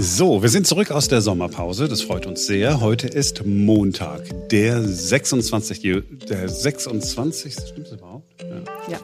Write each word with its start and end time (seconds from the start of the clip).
So, 0.00 0.42
wir 0.42 0.48
sind 0.48 0.64
zurück 0.64 0.92
aus 0.92 1.08
der 1.08 1.20
Sommerpause. 1.20 1.88
Das 1.88 2.02
freut 2.02 2.24
uns 2.24 2.46
sehr. 2.46 2.80
Heute 2.80 3.08
ist 3.08 3.44
Montag, 3.44 4.48
der 4.48 4.80
26. 4.80 6.04
Der 6.28 6.48
26. 6.48 7.52
Stimmt 7.54 7.90
überhaupt? 7.90 8.40
Ja. 8.40 8.92
ja. 8.92 8.98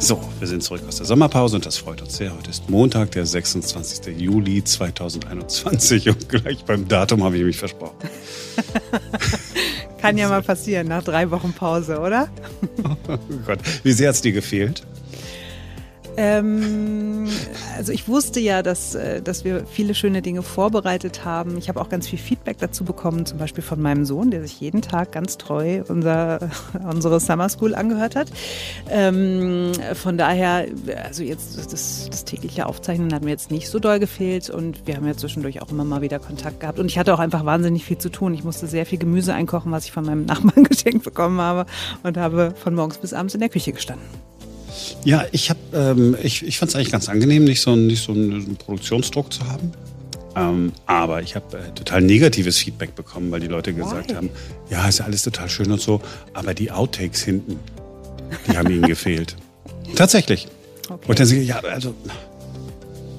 So, 0.00 0.20
wir 0.40 0.48
sind 0.48 0.64
zurück 0.64 0.82
aus 0.88 0.96
der 0.96 1.06
Sommerpause 1.06 1.54
und 1.54 1.66
das 1.66 1.76
freut 1.76 2.02
uns 2.02 2.16
sehr. 2.16 2.36
Heute 2.36 2.50
ist 2.50 2.68
Montag, 2.68 3.12
der 3.12 3.26
26. 3.26 4.18
Juli 4.18 4.64
2021 4.64 6.08
und 6.08 6.28
gleich 6.28 6.64
beim 6.64 6.88
Datum 6.88 7.22
habe 7.22 7.36
ich 7.36 7.44
mich 7.44 7.56
versprochen. 7.56 7.98
Kann 9.98 10.18
ja 10.18 10.28
mal 10.28 10.42
passieren 10.42 10.88
nach 10.88 11.04
drei 11.04 11.30
Wochen 11.30 11.52
Pause, 11.52 12.00
oder? 12.00 12.28
oh 13.08 13.18
Gott, 13.46 13.60
wie 13.84 13.92
sehr 13.92 14.08
hat 14.08 14.16
es 14.16 14.22
dir 14.22 14.32
gefehlt? 14.32 14.82
Ähm, 16.20 17.28
also 17.76 17.92
ich 17.92 18.08
wusste 18.08 18.40
ja, 18.40 18.64
dass, 18.64 18.96
äh, 18.96 19.22
dass 19.22 19.44
wir 19.44 19.64
viele 19.66 19.94
schöne 19.94 20.20
Dinge 20.20 20.42
vorbereitet 20.42 21.24
haben. 21.24 21.56
Ich 21.58 21.68
habe 21.68 21.80
auch 21.80 21.88
ganz 21.88 22.08
viel 22.08 22.18
Feedback 22.18 22.58
dazu 22.58 22.84
bekommen, 22.84 23.24
zum 23.24 23.38
Beispiel 23.38 23.62
von 23.62 23.80
meinem 23.80 24.04
Sohn, 24.04 24.32
der 24.32 24.42
sich 24.42 24.60
jeden 24.60 24.82
Tag 24.82 25.12
ganz 25.12 25.38
treu 25.38 25.84
unser, 25.86 26.50
unsere 26.90 27.20
Summer 27.20 27.48
School 27.48 27.72
angehört 27.72 28.16
hat. 28.16 28.26
Ähm, 28.90 29.70
von 29.94 30.18
daher, 30.18 30.66
also 31.04 31.22
jetzt 31.22 31.56
das, 31.72 32.08
das 32.10 32.24
tägliche 32.24 32.66
Aufzeichnen 32.66 33.14
hat 33.14 33.22
mir 33.22 33.30
jetzt 33.30 33.52
nicht 33.52 33.68
so 33.68 33.78
doll 33.78 34.00
gefehlt 34.00 34.50
und 34.50 34.88
wir 34.88 34.96
haben 34.96 35.06
ja 35.06 35.16
zwischendurch 35.16 35.62
auch 35.62 35.70
immer 35.70 35.84
mal 35.84 36.02
wieder 36.02 36.18
Kontakt 36.18 36.58
gehabt. 36.58 36.80
Und 36.80 36.86
ich 36.86 36.98
hatte 36.98 37.14
auch 37.14 37.20
einfach 37.20 37.44
wahnsinnig 37.44 37.84
viel 37.84 37.98
zu 37.98 38.08
tun. 38.08 38.34
Ich 38.34 38.42
musste 38.42 38.66
sehr 38.66 38.86
viel 38.86 38.98
Gemüse 38.98 39.34
einkochen, 39.34 39.70
was 39.70 39.84
ich 39.84 39.92
von 39.92 40.04
meinem 40.04 40.24
Nachbarn 40.26 40.64
geschenkt 40.64 41.04
bekommen 41.04 41.40
habe 41.40 41.64
und 42.02 42.16
habe 42.16 42.54
von 42.56 42.74
morgens 42.74 42.98
bis 42.98 43.12
abends 43.12 43.34
in 43.34 43.40
der 43.40 43.50
Küche 43.50 43.70
gestanden. 43.70 44.27
Ja, 45.04 45.26
ich 45.32 45.50
habe, 45.50 45.60
ähm, 45.72 46.16
ich, 46.22 46.44
ich 46.44 46.58
fand 46.58 46.70
es 46.70 46.76
eigentlich 46.76 46.92
ganz 46.92 47.08
angenehm, 47.08 47.44
nicht 47.44 47.60
so, 47.60 47.76
nicht 47.76 48.02
so 48.02 48.12
einen 48.12 48.56
Produktionsdruck 48.56 49.32
zu 49.32 49.46
haben. 49.46 49.72
Ähm, 50.36 50.72
aber 50.86 51.22
ich 51.22 51.34
habe 51.34 51.58
äh, 51.58 51.74
total 51.74 52.02
negatives 52.02 52.58
Feedback 52.58 52.94
bekommen, 52.94 53.30
weil 53.30 53.40
die 53.40 53.46
Leute 53.46 53.72
gesagt 53.72 54.10
Why? 54.10 54.14
haben, 54.14 54.30
ja, 54.70 54.86
ist 54.88 54.98
ja 54.98 55.04
alles 55.04 55.22
total 55.22 55.48
schön 55.48 55.70
und 55.72 55.80
so, 55.80 56.00
aber 56.34 56.54
die 56.54 56.70
Outtakes 56.70 57.22
hinten, 57.22 57.58
die 58.46 58.56
haben 58.56 58.70
ihnen 58.70 58.86
gefehlt. 58.86 59.36
Tatsächlich. 59.96 60.46
Okay. 60.88 61.08
Und 61.08 61.18
dann 61.18 61.26
sage 61.26 61.40
ich, 61.40 61.48
ja, 61.48 61.60
also, 61.60 61.94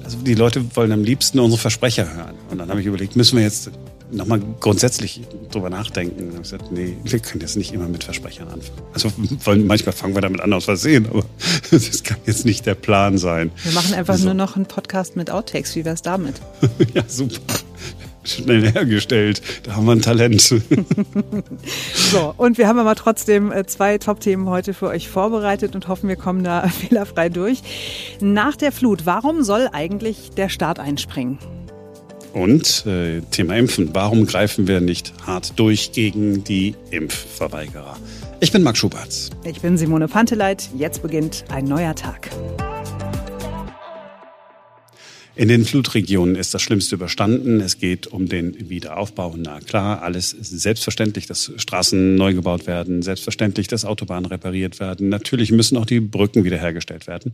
also 0.02 0.18
die 0.18 0.34
Leute 0.34 0.64
wollen 0.74 0.92
am 0.92 1.04
liebsten 1.04 1.38
unsere 1.40 1.60
Versprecher 1.60 2.12
hören. 2.14 2.34
Und 2.50 2.58
dann 2.58 2.68
habe 2.70 2.80
ich 2.80 2.86
überlegt, 2.86 3.16
müssen 3.16 3.36
wir 3.36 3.44
jetzt 3.44 3.70
nochmal 4.12 4.40
grundsätzlich 4.60 5.22
drüber 5.50 5.70
nachdenken. 5.70 6.24
Und 6.24 6.30
habe 6.30 6.42
gesagt, 6.42 6.72
nee, 6.72 6.96
wir 7.04 7.18
können 7.18 7.40
jetzt 7.40 7.56
nicht 7.56 7.72
immer 7.72 7.88
mit 7.88 8.04
Versprechern 8.04 8.48
anfangen. 8.48 8.82
Also 8.92 9.10
manchmal 9.66 9.92
fangen 9.92 10.14
wir 10.14 10.22
damit 10.22 10.40
an 10.40 10.52
aus 10.52 10.64
Versehen, 10.64 11.06
aber 11.06 11.24
das 11.70 12.02
kann 12.02 12.18
jetzt 12.26 12.44
nicht 12.44 12.66
der 12.66 12.74
Plan 12.74 13.18
sein. 13.18 13.50
Wir 13.62 13.72
machen 13.72 13.94
einfach 13.94 14.16
so. 14.16 14.26
nur 14.26 14.34
noch 14.34 14.56
einen 14.56 14.66
Podcast 14.66 15.16
mit 15.16 15.30
Outtakes. 15.30 15.74
Wie 15.76 15.84
wär's 15.84 16.02
damit? 16.02 16.36
ja, 16.94 17.02
super. 17.06 17.40
Schnell 18.22 18.70
hergestellt. 18.70 19.40
Da 19.62 19.76
haben 19.76 19.86
wir 19.86 19.92
ein 19.92 20.02
Talent. 20.02 20.42
so, 20.42 22.34
und 22.36 22.58
wir 22.58 22.68
haben 22.68 22.78
aber 22.78 22.94
trotzdem 22.94 23.50
äh, 23.50 23.64
zwei 23.64 23.96
Top-Themen 23.96 24.46
heute 24.46 24.74
für 24.74 24.88
euch 24.88 25.08
vorbereitet 25.08 25.74
und 25.74 25.88
hoffen, 25.88 26.06
wir 26.06 26.16
kommen 26.16 26.44
da 26.44 26.68
fehlerfrei 26.68 27.30
durch. 27.30 27.62
Nach 28.20 28.56
der 28.56 28.72
Flut, 28.72 29.06
warum 29.06 29.42
soll 29.42 29.70
eigentlich 29.72 30.30
der 30.36 30.50
Staat 30.50 30.78
einspringen? 30.78 31.38
Und 32.32 32.86
äh, 32.86 33.20
Thema 33.30 33.56
Impfen. 33.56 33.90
Warum 33.92 34.26
greifen 34.26 34.68
wir 34.68 34.80
nicht 34.80 35.12
hart 35.26 35.58
durch 35.58 35.92
gegen 35.92 36.44
die 36.44 36.74
Impfverweigerer? 36.90 37.96
Ich 38.40 38.52
bin 38.52 38.62
Marc 38.62 38.76
Schuberts. 38.76 39.30
Ich 39.44 39.60
bin 39.60 39.76
Simone 39.76 40.08
Panteleit. 40.08 40.70
Jetzt 40.76 41.02
beginnt 41.02 41.44
ein 41.50 41.64
neuer 41.64 41.94
Tag. 41.94 42.30
In 45.36 45.48
den 45.48 45.64
Flutregionen 45.64 46.36
ist 46.36 46.52
das 46.52 46.60
Schlimmste 46.60 46.96
überstanden. 46.96 47.60
Es 47.60 47.78
geht 47.78 48.06
um 48.06 48.28
den 48.28 48.68
Wiederaufbau. 48.68 49.34
Na 49.38 49.60
klar, 49.60 50.02
alles 50.02 50.32
ist 50.32 50.50
selbstverständlich, 50.50 51.26
dass 51.26 51.52
Straßen 51.56 52.14
neu 52.14 52.34
gebaut 52.34 52.66
werden, 52.66 53.02
selbstverständlich, 53.02 53.66
dass 53.66 53.84
Autobahnen 53.84 54.26
repariert 54.26 54.80
werden. 54.80 55.08
Natürlich 55.08 55.50
müssen 55.50 55.78
auch 55.78 55.86
die 55.86 56.00
Brücken 56.00 56.44
wiederhergestellt 56.44 57.06
werden. 57.06 57.32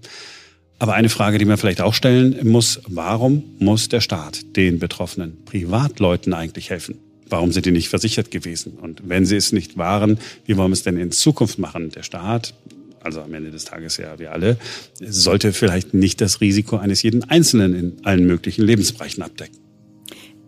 Aber 0.79 0.95
eine 0.95 1.09
Frage, 1.09 1.39
die 1.39 1.45
man 1.45 1.57
vielleicht 1.57 1.81
auch 1.81 1.95
stellen 1.95 2.39
muss, 2.49 2.81
warum 2.87 3.45
muss 3.59 3.89
der 3.89 4.01
Staat 4.01 4.57
den 4.57 4.79
betroffenen 4.79 5.45
Privatleuten 5.45 6.35
eigentlich 6.35 6.71
helfen? 6.71 6.99
Warum 7.29 7.51
sind 7.51 7.67
die 7.67 7.73
nicht 7.73 7.89
versichert 7.89 8.31
gewesen? 8.31 8.75
Und 8.81 9.09
wenn 9.09 9.25
sie 9.25 9.37
es 9.37 9.53
nicht 9.53 9.79
waren, 9.79 10.19
wie 10.45 10.57
wollen 10.57 10.71
wir 10.71 10.75
es 10.75 10.83
denn 10.83 10.99
in 10.99 11.11
Zukunft 11.13 11.59
machen? 11.59 11.91
Der 11.91 12.03
Staat, 12.03 12.55
also 13.03 13.23
am 13.23 13.33
Ende 13.33 13.51
des 13.51 13.65
Tages 13.65 13.97
ja 13.97 14.19
wir 14.19 14.33
alle, 14.33 14.59
sollte 15.01 15.53
vielleicht 15.53 15.95
nicht 15.95 16.21
das 16.21 16.41
Risiko 16.41 16.77
eines 16.77 17.03
jeden 17.03 17.25
Einzelnen 17.25 17.75
in 17.75 18.05
allen 18.05 18.27
möglichen 18.27 18.63
Lebensbereichen 18.63 19.23
abdecken 19.23 19.66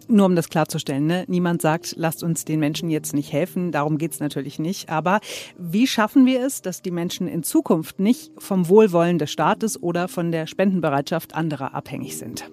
nur 0.08 0.26
um 0.26 0.36
das 0.36 0.48
klarzustellen, 0.48 1.06
ne? 1.06 1.24
niemand 1.28 1.62
sagt, 1.62 1.94
lasst 1.96 2.22
uns 2.22 2.44
den 2.44 2.60
Menschen 2.60 2.90
jetzt 2.90 3.14
nicht 3.14 3.32
helfen, 3.32 3.72
darum 3.72 3.98
geht's 3.98 4.20
natürlich 4.20 4.58
nicht. 4.58 4.88
Aber 4.88 5.20
wie 5.58 5.86
schaffen 5.86 6.26
wir 6.26 6.44
es, 6.44 6.62
dass 6.62 6.82
die 6.82 6.90
Menschen 6.90 7.28
in 7.28 7.42
Zukunft 7.42 7.98
nicht 8.00 8.32
vom 8.38 8.68
Wohlwollen 8.68 9.18
des 9.18 9.30
Staates 9.30 9.82
oder 9.82 10.08
von 10.08 10.32
der 10.32 10.46
Spendenbereitschaft 10.46 11.34
anderer 11.34 11.74
abhängig 11.74 12.16
sind? 12.16 12.48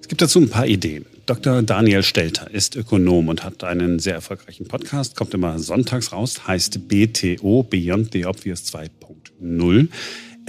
Es 0.00 0.08
gibt 0.08 0.22
dazu 0.22 0.40
ein 0.40 0.48
paar 0.48 0.66
Ideen. 0.66 1.06
Dr. 1.26 1.62
Daniel 1.62 2.02
Stelter 2.02 2.50
ist 2.50 2.74
Ökonom 2.74 3.28
und 3.28 3.44
hat 3.44 3.62
einen 3.62 4.00
sehr 4.00 4.14
erfolgreichen 4.14 4.66
Podcast, 4.66 5.14
kommt 5.14 5.34
immer 5.34 5.58
sonntags 5.58 6.12
raus, 6.12 6.46
heißt 6.48 6.88
BTO, 6.88 7.62
Beyond 7.62 8.12
the 8.12 8.26
Obvious 8.26 8.64
2.0. 8.64 9.88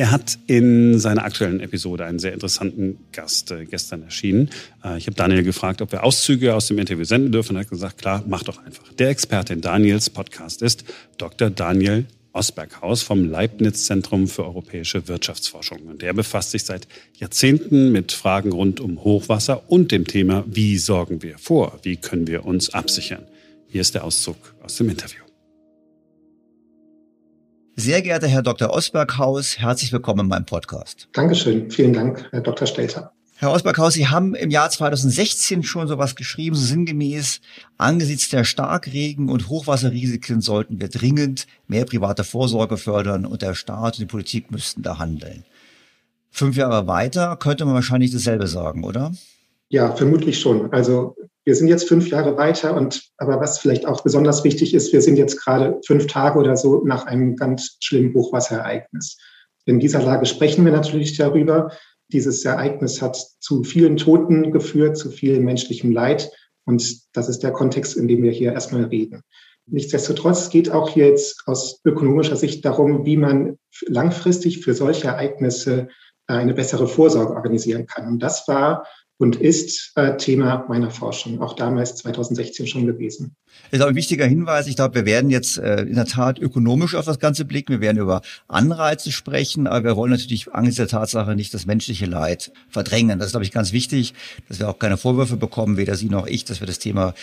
Er 0.02 0.10
hat 0.10 0.40
in 0.48 0.98
seiner 0.98 1.24
aktuellen 1.26 1.60
Episode 1.60 2.06
einen 2.06 2.18
sehr 2.18 2.34
interessanten 2.34 2.98
Gast 3.12 3.52
äh, 3.52 3.66
gestern 3.66 4.02
erschienen. 4.02 4.50
Äh, 4.84 4.98
ich 4.98 5.06
habe 5.06 5.14
Daniel 5.14 5.44
gefragt, 5.44 5.80
ob 5.80 5.92
wir 5.92 6.04
Auszüge 6.04 6.56
aus 6.56 6.66
dem 6.66 6.80
Interview 6.80 7.04
senden 7.04 7.32
dürfen. 7.32 7.56
Er 7.56 7.60
hat 7.60 7.70
gesagt, 7.70 8.00
klar, 8.00 8.24
mach 8.28 8.42
doch 8.42 8.66
einfach. 8.66 8.92
Der 8.94 9.10
Experte 9.10 9.54
in 9.54 9.62
Daniels 9.62 10.10
Podcast 10.10 10.64
ist 10.64 10.86
Dr. 11.20 11.52
Daniel 11.52 12.08
Osberghaus 12.34 13.04
vom 13.04 13.30
Leibniz-Zentrum 13.30 14.28
für 14.28 14.44
europäische 14.44 15.08
Wirtschaftsforschung. 15.08 15.82
Und 15.84 16.02
der 16.02 16.14
befasst 16.14 16.50
sich 16.50 16.64
seit 16.64 16.88
Jahrzehnten 17.20 17.92
mit 17.92 18.12
Fragen 18.12 18.54
rund 18.54 18.80
um 18.80 19.04
Hochwasser 19.04 19.70
und 19.70 19.92
dem 19.92 20.08
Thema, 20.08 20.44
wie 20.48 20.80
sorgen 20.80 21.22
wir 21.22 21.38
vor, 21.38 21.78
wie 21.84 21.98
können 21.98 22.26
wir 22.26 22.48
uns 22.48 22.72
absichern. 22.72 23.22
Hier 23.68 23.82
ist 23.82 23.94
der 23.94 24.04
Auszug 24.04 24.38
aus 24.64 24.78
dem 24.78 24.90
Interview. 24.90 25.31
Sehr 27.78 28.02
geehrter 28.02 28.28
Herr 28.28 28.42
Dr. 28.42 28.72
Osberghaus, 28.72 29.58
herzlich 29.58 29.94
willkommen 29.94 30.22
in 30.22 30.28
meinem 30.28 30.46
Podcast. 30.46 31.08
Dankeschön. 31.14 31.72
Vielen 31.72 31.94
Dank, 31.94 32.28
Herr 32.32 32.42
Dr. 32.42 32.68
Stelter. 32.68 33.14
Herr 33.38 33.52
Osberghaus, 33.52 33.94
Sie 33.94 34.08
haben 34.08 34.36
im 34.36 34.52
Jahr 34.52 34.70
2016 34.70 35.64
schon 35.64 35.88
sowas 35.88 36.16
geschrieben, 36.16 36.56
so 36.56 36.66
sinngemäß, 36.66 37.40
angesichts 37.78 38.30
der 38.30 38.44
Starkregen- 38.44 39.30
und 39.30 39.48
Hochwasserrisiken 39.48 40.42
sollten 40.42 40.82
wir 40.82 40.90
dringend 40.90 41.48
mehr 41.68 41.86
private 41.86 42.26
Vorsorge 42.26 42.76
fördern 42.78 43.26
und 43.26 43.42
der 43.42 43.56
Staat 43.56 43.94
und 43.96 44.00
die 44.00 44.06
Politik 44.06 44.52
müssten 44.52 44.84
da 44.84 45.00
handeln. 45.00 45.46
Fünf 46.30 46.58
Jahre 46.58 46.88
weiter 46.88 47.38
könnte 47.38 47.66
man 47.66 47.74
wahrscheinlich 47.74 48.12
dasselbe 48.12 48.48
sagen, 48.48 48.84
oder? 48.84 49.14
Ja, 49.72 49.96
vermutlich 49.96 50.38
schon. 50.38 50.72
Also 50.74 51.16
wir 51.46 51.56
sind 51.56 51.70
jetzt 51.70 51.88
fünf 51.88 52.10
Jahre 52.10 52.36
weiter 52.36 52.76
und 52.76 53.04
aber 53.18 53.40
was 53.40 53.58
vielleicht 53.58 53.86
auch 53.86 54.04
besonders 54.04 54.44
wichtig 54.44 54.74
ist, 54.74 54.92
wir 54.92 55.02
sind 55.02 55.16
jetzt 55.16 55.42
gerade 55.42 55.80
fünf 55.88 56.08
Tage 56.08 56.38
oder 56.38 56.58
so 56.58 56.84
nach 56.84 57.06
einem 57.06 57.38
ganz 57.38 57.78
schlimmen 57.80 58.14
Hochwasserereignis. 58.14 59.18
In 59.66 59.80
dieser 59.80 60.04
Lage 60.04 60.26
sprechen 60.26 60.66
wir 60.66 60.74
natürlich 60.74 61.18
darüber. 61.18 61.72
Dieses 62.10 62.44
Ereignis 62.44 63.02
hat 63.02 63.16
zu 63.16 63.64
vielen 63.64 63.96
Toten 63.96 64.52
geführt, 64.52 64.98
zu 64.98 65.10
viel 65.10 65.40
menschlichem 65.40 65.94
Leid. 65.94 66.30
Und 66.66 67.16
das 67.16 67.30
ist 67.30 67.40
der 67.40 67.52
Kontext, 67.52 67.96
in 67.96 68.10
dem 68.10 68.24
wir 68.24 68.32
hier 68.32 68.52
erstmal 68.52 68.84
reden. 68.84 69.22
Nichtsdestotrotz 69.68 70.50
geht 70.50 70.70
auch 70.70 70.90
hier 70.90 71.08
jetzt 71.08 71.44
aus 71.46 71.80
ökonomischer 71.86 72.36
Sicht 72.36 72.66
darum, 72.66 73.06
wie 73.06 73.16
man 73.16 73.58
langfristig 73.88 74.66
für 74.66 74.74
solche 74.74 75.08
Ereignisse 75.08 75.88
eine 76.28 76.54
bessere 76.54 76.88
Vorsorge 76.88 77.34
organisieren 77.34 77.86
kann. 77.86 78.08
Und 78.08 78.20
das 78.20 78.48
war 78.50 78.86
und 79.22 79.36
ist 79.36 79.92
äh, 79.98 80.18
Thema 80.18 80.66
meiner 80.68 80.90
Forschung, 80.90 81.42
auch 81.42 81.56
damals 81.56 81.96
2016 81.98 82.66
schon 82.66 82.88
gewesen. 82.88 83.36
Das 83.70 83.80
ist 83.80 83.86
auch 83.86 83.90
ein 83.90 83.96
wichtiger 83.96 84.26
Hinweis. 84.26 84.66
Ich 84.66 84.76
glaube, 84.76 84.96
wir 84.96 85.06
werden 85.06 85.30
jetzt 85.30 85.60
äh, 85.60 85.82
in 85.84 85.94
der 85.94 86.06
Tat 86.06 86.40
ökonomisch 86.40 86.96
auf 86.96 87.06
das 87.06 87.20
Ganze 87.20 87.46
blicken. 87.46 87.74
Wir 87.74 87.82
werden 87.82 88.00
über 88.00 88.24
Anreize 88.48 89.12
sprechen, 89.12 89.68
aber 89.68 89.84
wir 89.84 89.96
wollen 89.96 90.10
natürlich 90.10 90.52
angesichts 90.52 90.78
der 90.78 90.88
Tatsache 90.88 91.36
nicht 91.36 91.54
das 91.54 91.68
menschliche 91.68 92.08
Leid 92.08 92.52
verdrängen. 92.68 93.20
Das 93.20 93.28
ist, 93.28 93.34
glaube 93.34 93.46
ich, 93.46 93.52
ganz 93.52 93.74
wichtig, 93.74 94.16
dass 94.50 94.58
wir 94.58 94.68
auch 94.68 94.80
keine 94.80 94.98
Vorwürfe 94.98 95.38
bekommen, 95.38 95.78
weder 95.78 95.96
Sie 95.96 96.10
noch 96.10 96.26
ich, 96.26 96.44
dass 96.44 96.60
wir 96.60 96.66
das 96.66 96.80
Thema 96.80 97.14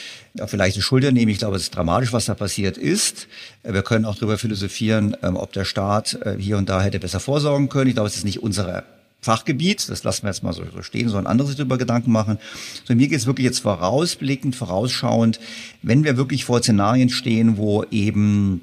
auf 0.40 0.50
vielleicht 0.50 0.76
eine 0.76 0.84
Schulter 0.84 1.10
nehmen. 1.10 1.32
Ich 1.32 1.38
glaube, 1.38 1.56
es 1.56 1.62
ist 1.62 1.74
dramatisch, 1.74 2.12
was 2.12 2.26
da 2.26 2.34
passiert 2.34 2.78
ist. 2.78 3.26
Wir 3.64 3.82
können 3.82 4.04
auch 4.04 4.14
darüber 4.14 4.38
philosophieren, 4.38 5.16
ähm, 5.24 5.34
ob 5.34 5.52
der 5.52 5.64
Staat 5.64 6.16
äh, 6.22 6.36
hier 6.38 6.58
und 6.58 6.68
da 6.68 6.80
hätte 6.80 7.00
besser 7.00 7.18
vorsorgen 7.18 7.68
können. 7.68 7.88
Ich 7.88 7.94
glaube, 7.94 8.08
es 8.08 8.16
ist 8.16 8.24
nicht 8.24 8.40
unsere 8.40 8.84
Fachgebiet, 9.20 9.88
das 9.88 10.04
lassen 10.04 10.22
wir 10.22 10.30
jetzt 10.30 10.42
mal 10.42 10.52
so 10.52 10.62
stehen, 10.80 11.08
sollen 11.08 11.26
andere 11.26 11.48
sich 11.48 11.56
darüber 11.56 11.76
Gedanken 11.76 12.12
machen. 12.12 12.38
So, 12.86 12.94
mir 12.94 13.08
geht 13.08 13.18
es 13.18 13.26
wirklich 13.26 13.46
jetzt 13.46 13.58
vorausblickend, 13.58 14.54
vorausschauend, 14.54 15.40
wenn 15.82 16.04
wir 16.04 16.16
wirklich 16.16 16.44
vor 16.44 16.62
Szenarien 16.62 17.08
stehen, 17.08 17.56
wo 17.56 17.84
eben 17.90 18.60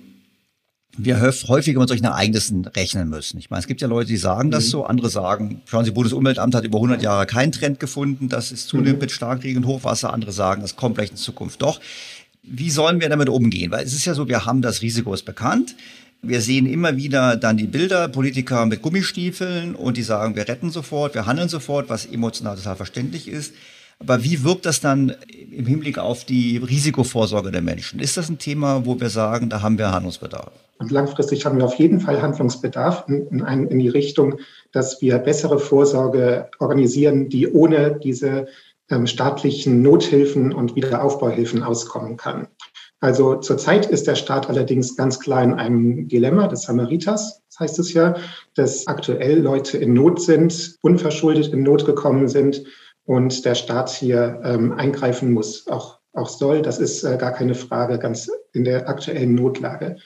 wir 0.98 1.20
häufiger 1.22 1.80
mit 1.80 1.90
solchen 1.90 2.06
Ereignissen 2.06 2.66
rechnen 2.66 3.10
müssen. 3.10 3.38
Ich 3.38 3.50
meine, 3.50 3.60
es 3.60 3.68
gibt 3.68 3.82
ja 3.82 3.88
Leute, 3.88 4.08
die 4.08 4.18
sagen 4.18 4.50
das 4.50 4.68
mhm. 4.68 4.70
so, 4.70 4.86
andere 4.86 5.10
sagen, 5.10 5.62
schauen 5.66 5.84
Sie, 5.84 5.92
Bundesumweltamt 5.92 6.56
hat 6.56 6.64
über 6.64 6.78
100 6.78 7.02
Jahre 7.02 7.26
keinen 7.26 7.52
Trend 7.52 7.82
gefunden, 7.82 8.30
das 8.30 8.54
ist 8.54 8.68
zunehmend 8.68 8.98
mhm. 8.98 9.02
mit 9.02 9.12
Starkregen 9.12 9.64
und 9.64 9.70
Hochwasser, 9.70 10.14
andere 10.14 10.32
sagen, 10.32 10.62
das 10.62 10.76
kommt 10.78 10.96
vielleicht 10.96 11.12
in 11.12 11.18
Zukunft 11.18 11.62
doch. 11.62 11.82
Wie 12.44 12.70
sollen 12.70 13.02
wir 13.02 13.10
damit 13.10 13.28
umgehen? 13.28 13.72
Weil 13.72 13.86
es 13.86 13.94
ist 13.94 14.06
ja 14.06 14.14
so, 14.14 14.28
wir 14.28 14.46
haben 14.46 14.62
das 14.62 14.82
Risiko 14.82 15.14
ist 15.14 15.26
bekannt. 15.26 15.76
Wir 16.28 16.42
sehen 16.42 16.66
immer 16.66 16.98
wieder 16.98 17.38
dann 17.38 17.58
die 17.58 17.68
Bilder, 17.68 18.08
Politiker 18.08 18.66
mit 18.66 18.82
Gummistiefeln 18.82 19.76
und 19.76 19.98
die 19.98 20.04
sagen, 20.04 20.36
wir 20.36 20.48
retten 20.48 20.72
sofort, 20.72 21.14
wir 21.14 21.26
handeln 21.26 21.50
sofort, 21.50 21.90
was 21.90 22.06
emotional 22.06 22.56
total 22.56 22.76
verständlich 22.76 23.28
ist. 23.28 23.54
Aber 24.00 24.24
wie 24.24 24.44
wirkt 24.44 24.66
das 24.66 24.82
dann 24.82 25.16
im 25.52 25.66
Hinblick 25.66 25.98
auf 25.98 26.26
die 26.26 26.58
Risikovorsorge 26.58 27.52
der 27.52 27.62
Menschen? 27.62 28.00
Ist 28.00 28.18
das 28.18 28.30
ein 28.30 28.38
Thema, 28.38 28.86
wo 28.86 29.00
wir 29.00 29.10
sagen, 29.10 29.50
da 29.50 29.62
haben 29.62 29.78
wir 29.78 29.92
Handlungsbedarf? 29.92 30.52
Und 30.80 30.92
langfristig 30.92 31.46
haben 31.46 31.58
wir 31.58 31.66
auf 31.66 31.76
jeden 31.76 32.02
Fall 32.02 32.22
Handlungsbedarf 32.22 33.06
in, 33.08 33.28
in, 33.28 33.68
in 33.68 33.80
die 33.80 33.88
Richtung, 33.88 34.40
dass 34.74 35.02
wir 35.02 35.18
bessere 35.20 35.60
Vorsorge 35.60 36.50
organisieren, 36.60 37.30
die 37.30 37.48
ohne 37.48 37.98
diese 38.04 38.48
ähm, 38.90 39.08
staatlichen 39.08 39.82
Nothilfen 39.82 40.54
und 40.54 40.76
Wiederaufbauhilfen 40.76 41.64
auskommen 41.64 42.18
kann. 42.18 42.48
Also 43.02 43.36
zurzeit 43.36 43.86
ist 43.86 44.08
der 44.08 44.16
Staat 44.16 44.50
allerdings 44.50 44.96
ganz 44.96 45.20
klar 45.20 45.44
in 45.44 45.54
einem 45.54 46.08
Dilemma 46.08 46.48
des 46.48 46.64
Samariters, 46.64 47.42
das 47.50 47.60
heißt 47.60 47.80
es 47.80 47.94
ja, 47.94 48.16
dass 48.56 48.88
aktuell 48.88 49.40
Leute 49.40 49.78
in 49.78 49.94
Not 49.94 50.22
sind, 50.22 50.78
unverschuldet 50.82 51.54
in 51.54 51.64
Not 51.64 51.86
gekommen 51.86 52.28
sind 52.28 52.64
und 53.06 53.46
der 53.46 53.56
Staat 53.56 53.90
hier 53.90 54.42
ähm, 54.44 54.72
eingreifen 54.74 55.32
muss, 55.32 55.68
auch, 55.68 56.00
auch 56.14 56.30
soll. 56.30 56.62
Das 56.62 56.80
ist 56.80 57.04
äh, 57.04 57.18
gar 57.18 57.32
keine 57.32 57.56
Frage, 57.56 58.00
ganz 58.00 58.30
in 58.54 58.64
der 58.64 58.90
aktuellen 58.90 59.36
Notlage. 59.36 59.98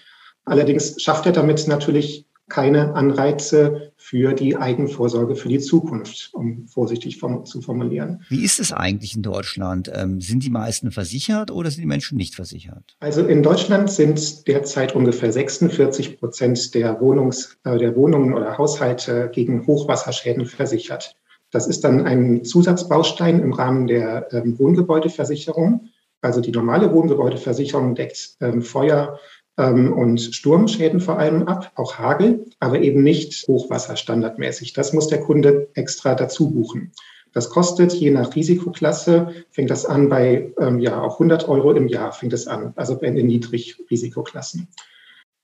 Allerdings 0.46 1.02
schafft 1.02 1.26
er 1.26 1.32
damit 1.32 1.68
natürlich 1.68 2.26
keine 2.50 2.96
Anreize 2.96 3.92
für 3.98 4.34
die 4.34 4.58
Eigenvorsorge 4.58 5.36
für 5.36 5.50
die 5.50 5.60
Zukunft, 5.60 6.30
um 6.34 6.68
vorsichtig 6.68 7.20
zu 7.20 7.62
formulieren. 7.62 8.24
Wie 8.30 8.44
ist 8.44 8.60
es 8.60 8.72
eigentlich 8.74 9.16
in 9.16 9.22
Deutschland? 9.22 9.92
Ähm, 9.94 10.20
sind 10.22 10.44
die 10.44 10.50
meisten 10.50 10.92
versichert 10.92 11.52
oder 11.52 11.70
sind 11.70 11.82
die 11.82 11.88
Menschen 11.88 12.18
nicht 12.18 12.36
versichert? 12.36 12.98
Also 13.00 13.26
in 13.26 13.44
Deutschland 13.44 13.92
sind 13.92 14.48
derzeit 14.48 14.96
ungefähr 14.96 15.32
46 15.32 16.20
Prozent 16.20 16.74
der, 16.74 17.00
Wohnungs-, 17.00 17.58
äh, 17.64 17.78
der 17.78 17.96
Wohnungen 17.96 18.34
oder 18.34 18.58
Haushalte 18.58 19.30
gegen 19.34 19.68
Hochwasserschäden 19.68 20.46
versichert. 20.46 21.16
Das 21.52 21.68
ist 21.68 21.84
dann 21.84 22.06
ein 22.06 22.44
Zusatzbaustein 22.44 23.40
im 23.40 23.54
Rahmen 23.54 23.88
der 23.88 24.32
ähm, 24.34 24.58
Wohngebäudeversicherung. 24.60 25.90
Also 26.22 26.42
die 26.42 26.52
normale 26.52 26.94
Wohngebäudeversicherung 26.94 27.96
deckt 27.96 28.36
ähm, 28.42 28.62
Feuer 28.62 29.20
ähm, 29.60 29.94
und 29.94 30.20
Sturmschäden 30.20 31.00
vor 31.00 31.20
allem 31.20 31.44
ab, 31.44 31.72
auch 31.76 32.00
Hagel, 32.00 32.46
aber 32.60 32.80
eben 32.80 33.04
nicht 33.04 33.48
Hochwasser 33.48 33.98
standardmäßig. 33.98 34.74
Das 34.74 34.94
muss 34.94 35.08
der 35.08 35.20
Kunde 35.20 35.70
extra 35.76 36.16
dazu 36.16 36.50
buchen. 36.50 36.92
Das 37.34 37.52
kostet 37.52 37.94
je 37.94 38.10
nach 38.10 38.36
Risikoklasse, 38.36 39.46
fängt 39.52 39.70
das 39.70 39.86
an 39.86 40.10
bei 40.10 40.52
ähm, 40.60 40.80
ja 40.80 41.00
auch 41.00 41.14
100 41.14 41.48
Euro 41.48 41.74
im 41.74 41.88
Jahr, 41.88 42.12
fängt 42.12 42.34
es 42.34 42.48
an, 42.48 42.74
also 42.76 42.98
in 43.00 43.16
den 43.16 43.28
Niedrigrisikoklassen. 43.28 44.68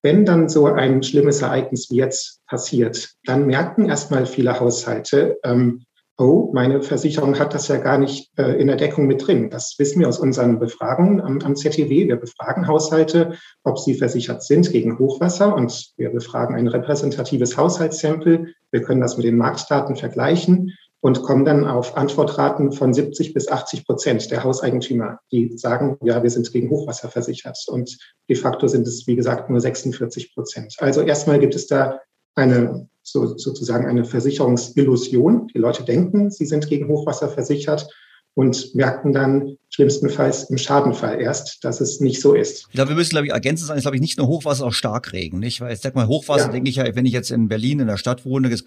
Wenn 0.01 0.25
dann 0.25 0.49
so 0.49 0.65
ein 0.65 1.03
schlimmes 1.03 1.41
Ereignis 1.41 1.91
wie 1.91 1.97
jetzt 1.97 2.43
passiert, 2.47 3.15
dann 3.25 3.45
merken 3.45 3.89
erstmal 3.89 4.25
viele 4.25 4.59
Haushalte, 4.59 5.37
ähm, 5.43 5.83
oh, 6.17 6.51
meine 6.53 6.81
Versicherung 6.81 7.37
hat 7.39 7.53
das 7.53 7.67
ja 7.67 7.77
gar 7.77 7.97
nicht 7.97 8.31
äh, 8.37 8.53
in 8.53 8.67
der 8.67 8.77
Deckung 8.77 9.07
mit 9.07 9.25
drin. 9.25 9.49
Das 9.49 9.75
wissen 9.77 9.99
wir 9.99 10.07
aus 10.07 10.19
unseren 10.19 10.59
Befragungen 10.59 11.19
am, 11.21 11.39
am 11.41 11.55
ZTW. 11.55 12.07
Wir 12.07 12.15
befragen 12.15 12.67
Haushalte, 12.67 13.33
ob 13.63 13.79
sie 13.79 13.95
versichert 13.95 14.43
sind 14.43 14.71
gegen 14.71 14.97
Hochwasser 14.97 15.55
und 15.55 15.91
wir 15.97 16.09
befragen 16.09 16.55
ein 16.55 16.67
repräsentatives 16.67 17.57
Haushaltssample. 17.57 18.47
Wir 18.71 18.81
können 18.81 19.01
das 19.01 19.17
mit 19.17 19.25
den 19.25 19.37
Marktdaten 19.37 19.95
vergleichen 19.95 20.73
und 21.01 21.21
kommen 21.21 21.45
dann 21.45 21.65
auf 21.65 21.97
Antwortraten 21.97 22.71
von 22.71 22.93
70 22.93 23.33
bis 23.33 23.47
80 23.49 23.85
Prozent 23.85 24.31
der 24.31 24.43
Hauseigentümer, 24.43 25.19
die 25.31 25.55
sagen, 25.57 25.97
ja, 26.01 26.23
wir 26.23 26.29
sind 26.29 26.51
gegen 26.51 26.69
Hochwasser 26.69 27.09
versichert. 27.09 27.57
Und 27.67 27.97
de 28.29 28.35
facto 28.35 28.67
sind 28.67 28.87
es, 28.87 29.05
wie 29.05 29.15
gesagt, 29.15 29.49
nur 29.49 29.59
46 29.59 30.33
Prozent. 30.33 30.75
Also 30.79 31.01
erstmal 31.01 31.39
gibt 31.39 31.55
es 31.55 31.67
da 31.67 31.99
eine 32.35 32.87
so, 33.05 33.37
sozusagen 33.37 33.85
eine 33.85 34.03
Versicherungsillusion. 34.03 35.47
Die 35.53 35.59
Leute 35.59 35.83
denken, 35.83 36.31
sie 36.31 36.45
sind 36.45 36.67
gegen 36.67 36.87
Hochwasser 36.87 37.29
versichert 37.29 37.87
und 38.33 38.75
merken 38.75 39.13
dann 39.13 39.57
schlimmstenfalls 39.69 40.49
im 40.49 40.57
Schadenfall 40.57 41.21
erst, 41.21 41.63
dass 41.63 41.79
es 41.79 42.01
nicht 42.01 42.21
so 42.21 42.33
ist. 42.33 42.65
Ich 42.67 42.73
glaube, 42.73 42.89
wir 42.89 42.95
müssen, 42.95 43.11
glaube 43.11 43.27
ich, 43.27 43.31
ergänzen 43.31 43.65
sagen, 43.65 43.77
ist, 43.77 43.83
glaube 43.83 43.95
ich, 43.95 44.01
nicht 44.01 44.17
nur 44.17 44.27
Hochwasser, 44.27 44.65
auch 44.65 44.73
Starkregen, 44.73 45.39
nicht? 45.39 45.61
Weil, 45.61 45.73
ich 45.73 45.79
sag 45.79 45.95
mal, 45.95 46.07
Hochwasser, 46.07 46.47
ja. 46.47 46.51
denke 46.51 46.69
ich 46.69 46.75
ja, 46.75 46.95
wenn 46.95 47.05
ich 47.05 47.13
jetzt 47.13 47.31
in 47.31 47.47
Berlin 47.47 47.79
in 47.79 47.87
der 47.87 47.97
Stadt 47.97 48.25
wohne, 48.25 48.49
das 48.49 48.63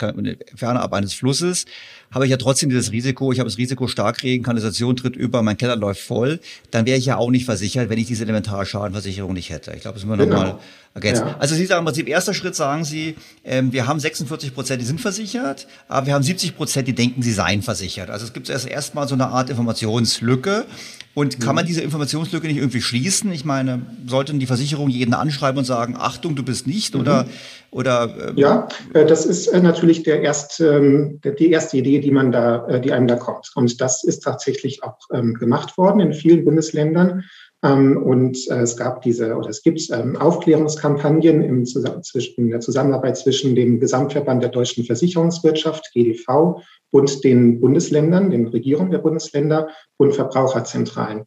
ferne 0.55 0.81
ab 0.81 0.93
eines 0.94 1.12
Flusses, 1.12 1.67
habe 2.11 2.25
ich 2.25 2.31
ja 2.31 2.38
trotzdem 2.38 2.70
dieses 2.70 2.93
Risiko, 2.93 3.31
ich 3.31 3.40
habe 3.40 3.49
das 3.49 3.58
Risiko 3.58 3.88
Starkregen, 3.88 4.43
Kanalisation 4.43 4.96
tritt 4.96 5.17
über, 5.17 5.43
mein 5.43 5.58
Keller 5.58 5.76
läuft 5.76 6.00
voll, 6.00 6.40
dann 6.70 6.87
wäre 6.87 6.96
ich 6.96 7.06
ja 7.06 7.19
auch 7.19 7.31
nicht 7.31 7.44
versichert, 7.44 7.90
wenn 7.90 7.99
ich 7.99 8.06
diese 8.06 8.25
Elementarschadenversicherung 8.25 9.35
nicht 9.35 9.50
hätte. 9.50 9.73
Ich 9.75 9.82
glaube, 9.82 9.96
das 9.96 10.06
müssen 10.06 10.19
wir 10.19 10.26
genau. 10.26 10.44
nochmal 10.44 10.61
ergänzen. 10.99 11.27
Ja. 11.27 11.37
Also 11.39 11.55
Sie 11.55 11.67
sagen 11.67 11.81
im 11.81 11.85
Prinzip, 11.87 12.09
erster 12.09 12.35
Schritt 12.35 12.55
sagen 12.55 12.85
Sie, 12.85 13.17
ähm, 13.45 13.73
wir 13.73 13.87
haben 13.87 14.00
46 14.00 14.55
Prozent, 14.55 14.81
die 14.81 14.87
sind 14.87 15.00
versichert, 15.00 15.67
aber 15.89 16.06
wir 16.06 16.15
haben 16.15 16.23
70 16.23 16.56
Prozent, 16.56 16.89
die 16.89 16.95
denken, 16.95 17.23
sie 17.23 17.33
seien 17.33 17.62
versichert. 17.62 18.11
Also 18.11 18.27
es 18.27 18.33
gibt 18.33 18.49
erst 18.49 18.69
erstmal 18.69 19.09
so 19.09 19.15
eine 19.15 19.29
Art 19.29 19.50
Informationslücke. 19.50 20.67
Und 21.15 21.41
kann 21.41 21.56
man 21.56 21.65
mhm. 21.65 21.69
diese 21.69 21.81
Informationslücke 21.81 22.47
nicht 22.47 22.59
irgendwie 22.59 22.81
schließen? 22.81 23.33
Ich 23.33 23.45
meine, 23.45 23.83
sollten 24.06 24.39
die 24.39 24.47
Versicherungen 24.47 24.93
jeden 24.93 25.15
anschreiben 25.15 25.59
und 25.59 25.65
sagen, 25.65 25.97
Achtung, 25.99 26.37
du 26.37 26.45
bist 26.45 26.69
nicht 26.69 26.95
oder 26.95 27.25
mhm. 27.25 27.29
oder 27.73 28.29
ähm 28.29 28.37
Ja, 28.37 28.69
äh, 28.95 29.05
das 29.05 29.27
ist 29.27 29.49
äh, 29.49 29.61
natürlich 29.61 30.05
der 30.05 30.23
erste, 30.23 30.77
ähm, 30.77 31.21
die 31.41 31.50
erste 31.50 31.77
Idee, 31.77 31.99
die 31.99 32.12
man 32.12 32.31
da, 32.31 32.69
äh, 32.69 32.81
die 32.81 32.93
einem 32.93 33.09
da 33.09 33.17
kommt. 33.17 33.50
Und 33.56 33.81
das 33.81 34.05
ist 34.05 34.21
tatsächlich 34.21 34.85
auch 34.85 34.99
ähm, 35.12 35.35
gemacht 35.35 35.77
worden 35.77 35.99
in 35.99 36.12
vielen 36.12 36.45
Bundesländern. 36.45 37.25
Und 37.60 38.37
es 38.49 38.76
gab 38.76 39.02
diese 39.02 39.34
oder 39.34 39.49
es 39.49 39.62
gibt 39.62 39.81
Aufklärungskampagnen 39.93 41.43
im, 41.43 41.64
in 41.64 42.50
der 42.50 42.60
Zusammenarbeit 42.60 43.16
zwischen 43.16 43.56
dem 43.56 43.81
Gesamtverband 43.81 44.44
der 44.44 44.50
deutschen 44.50 44.84
Versicherungswirtschaft, 44.84 45.90
GDV, 45.93 46.60
und 46.90 47.25
den 47.25 47.60
Bundesländern, 47.60 48.31
den 48.31 48.46
Regierungen 48.46 48.90
der 48.90 48.99
Bundesländer 48.99 49.69
und 49.96 50.14
Verbraucherzentralen. 50.14 51.25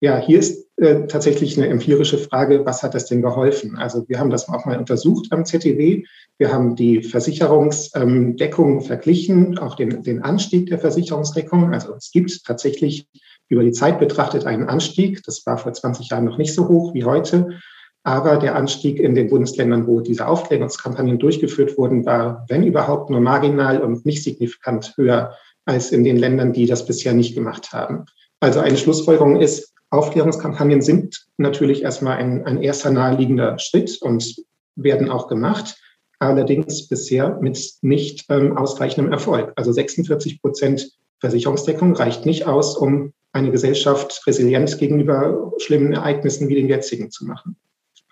Ja, 0.00 0.18
hier 0.18 0.38
ist 0.38 0.68
äh, 0.76 1.06
tatsächlich 1.08 1.56
eine 1.56 1.68
empirische 1.68 2.18
Frage, 2.18 2.64
was 2.64 2.84
hat 2.84 2.94
das 2.94 3.06
denn 3.06 3.20
geholfen? 3.20 3.76
Also 3.76 4.08
wir 4.08 4.20
haben 4.20 4.30
das 4.30 4.48
auch 4.48 4.64
mal 4.64 4.78
untersucht 4.78 5.32
am 5.32 5.44
ZTW. 5.44 6.04
Wir 6.38 6.52
haben 6.52 6.76
die 6.76 7.02
Versicherungsdeckung 7.02 8.78
ähm, 8.78 8.80
verglichen, 8.80 9.58
auch 9.58 9.74
den, 9.74 10.04
den 10.04 10.22
Anstieg 10.22 10.66
der 10.66 10.78
Versicherungsdeckung. 10.78 11.72
Also 11.72 11.94
es 11.94 12.12
gibt 12.12 12.44
tatsächlich 12.44 13.08
über 13.48 13.64
die 13.64 13.72
Zeit 13.72 13.98
betrachtet 13.98 14.46
einen 14.46 14.68
Anstieg. 14.68 15.22
Das 15.24 15.44
war 15.46 15.58
vor 15.58 15.72
20 15.72 16.10
Jahren 16.10 16.24
noch 16.24 16.38
nicht 16.38 16.54
so 16.54 16.68
hoch 16.68 16.94
wie 16.94 17.04
heute. 17.04 17.60
Aber 18.04 18.36
der 18.36 18.54
Anstieg 18.56 19.00
in 19.00 19.14
den 19.14 19.28
Bundesländern, 19.28 19.86
wo 19.86 20.00
diese 20.00 20.26
Aufklärungskampagnen 20.26 21.18
durchgeführt 21.18 21.76
wurden, 21.76 22.06
war, 22.06 22.44
wenn 22.48 22.62
überhaupt, 22.62 23.10
nur 23.10 23.20
marginal 23.20 23.82
und 23.82 24.06
nicht 24.06 24.22
signifikant 24.22 24.94
höher 24.96 25.34
als 25.64 25.92
in 25.92 26.04
den 26.04 26.16
Ländern, 26.16 26.52
die 26.52 26.66
das 26.66 26.86
bisher 26.86 27.12
nicht 27.12 27.34
gemacht 27.34 27.72
haben. 27.72 28.06
Also 28.40 28.60
eine 28.60 28.76
Schlussfolgerung 28.76 29.40
ist, 29.40 29.74
Aufklärungskampagnen 29.90 30.80
sind 30.80 31.26
natürlich 31.38 31.82
erstmal 31.82 32.18
ein, 32.18 32.44
ein 32.46 32.62
erster 32.62 32.90
naheliegender 32.90 33.58
Schritt 33.58 34.00
und 34.00 34.36
werden 34.76 35.10
auch 35.10 35.28
gemacht, 35.28 35.76
allerdings 36.18 36.88
bisher 36.88 37.38
mit 37.40 37.72
nicht 37.82 38.26
ähm, 38.28 38.56
ausreichendem 38.56 39.12
Erfolg. 39.12 39.52
Also 39.56 39.72
46 39.72 40.40
Prozent 40.40 40.90
Versicherungsdeckung 41.20 41.94
reicht 41.94 42.26
nicht 42.26 42.46
aus, 42.46 42.76
um 42.76 43.12
eine 43.32 43.50
Gesellschaft 43.50 44.26
resilient 44.26 44.78
gegenüber 44.78 45.52
schlimmen 45.58 45.92
Ereignissen 45.92 46.48
wie 46.48 46.54
den 46.54 46.68
jetzigen 46.68 47.10
zu 47.10 47.26
machen. 47.26 47.56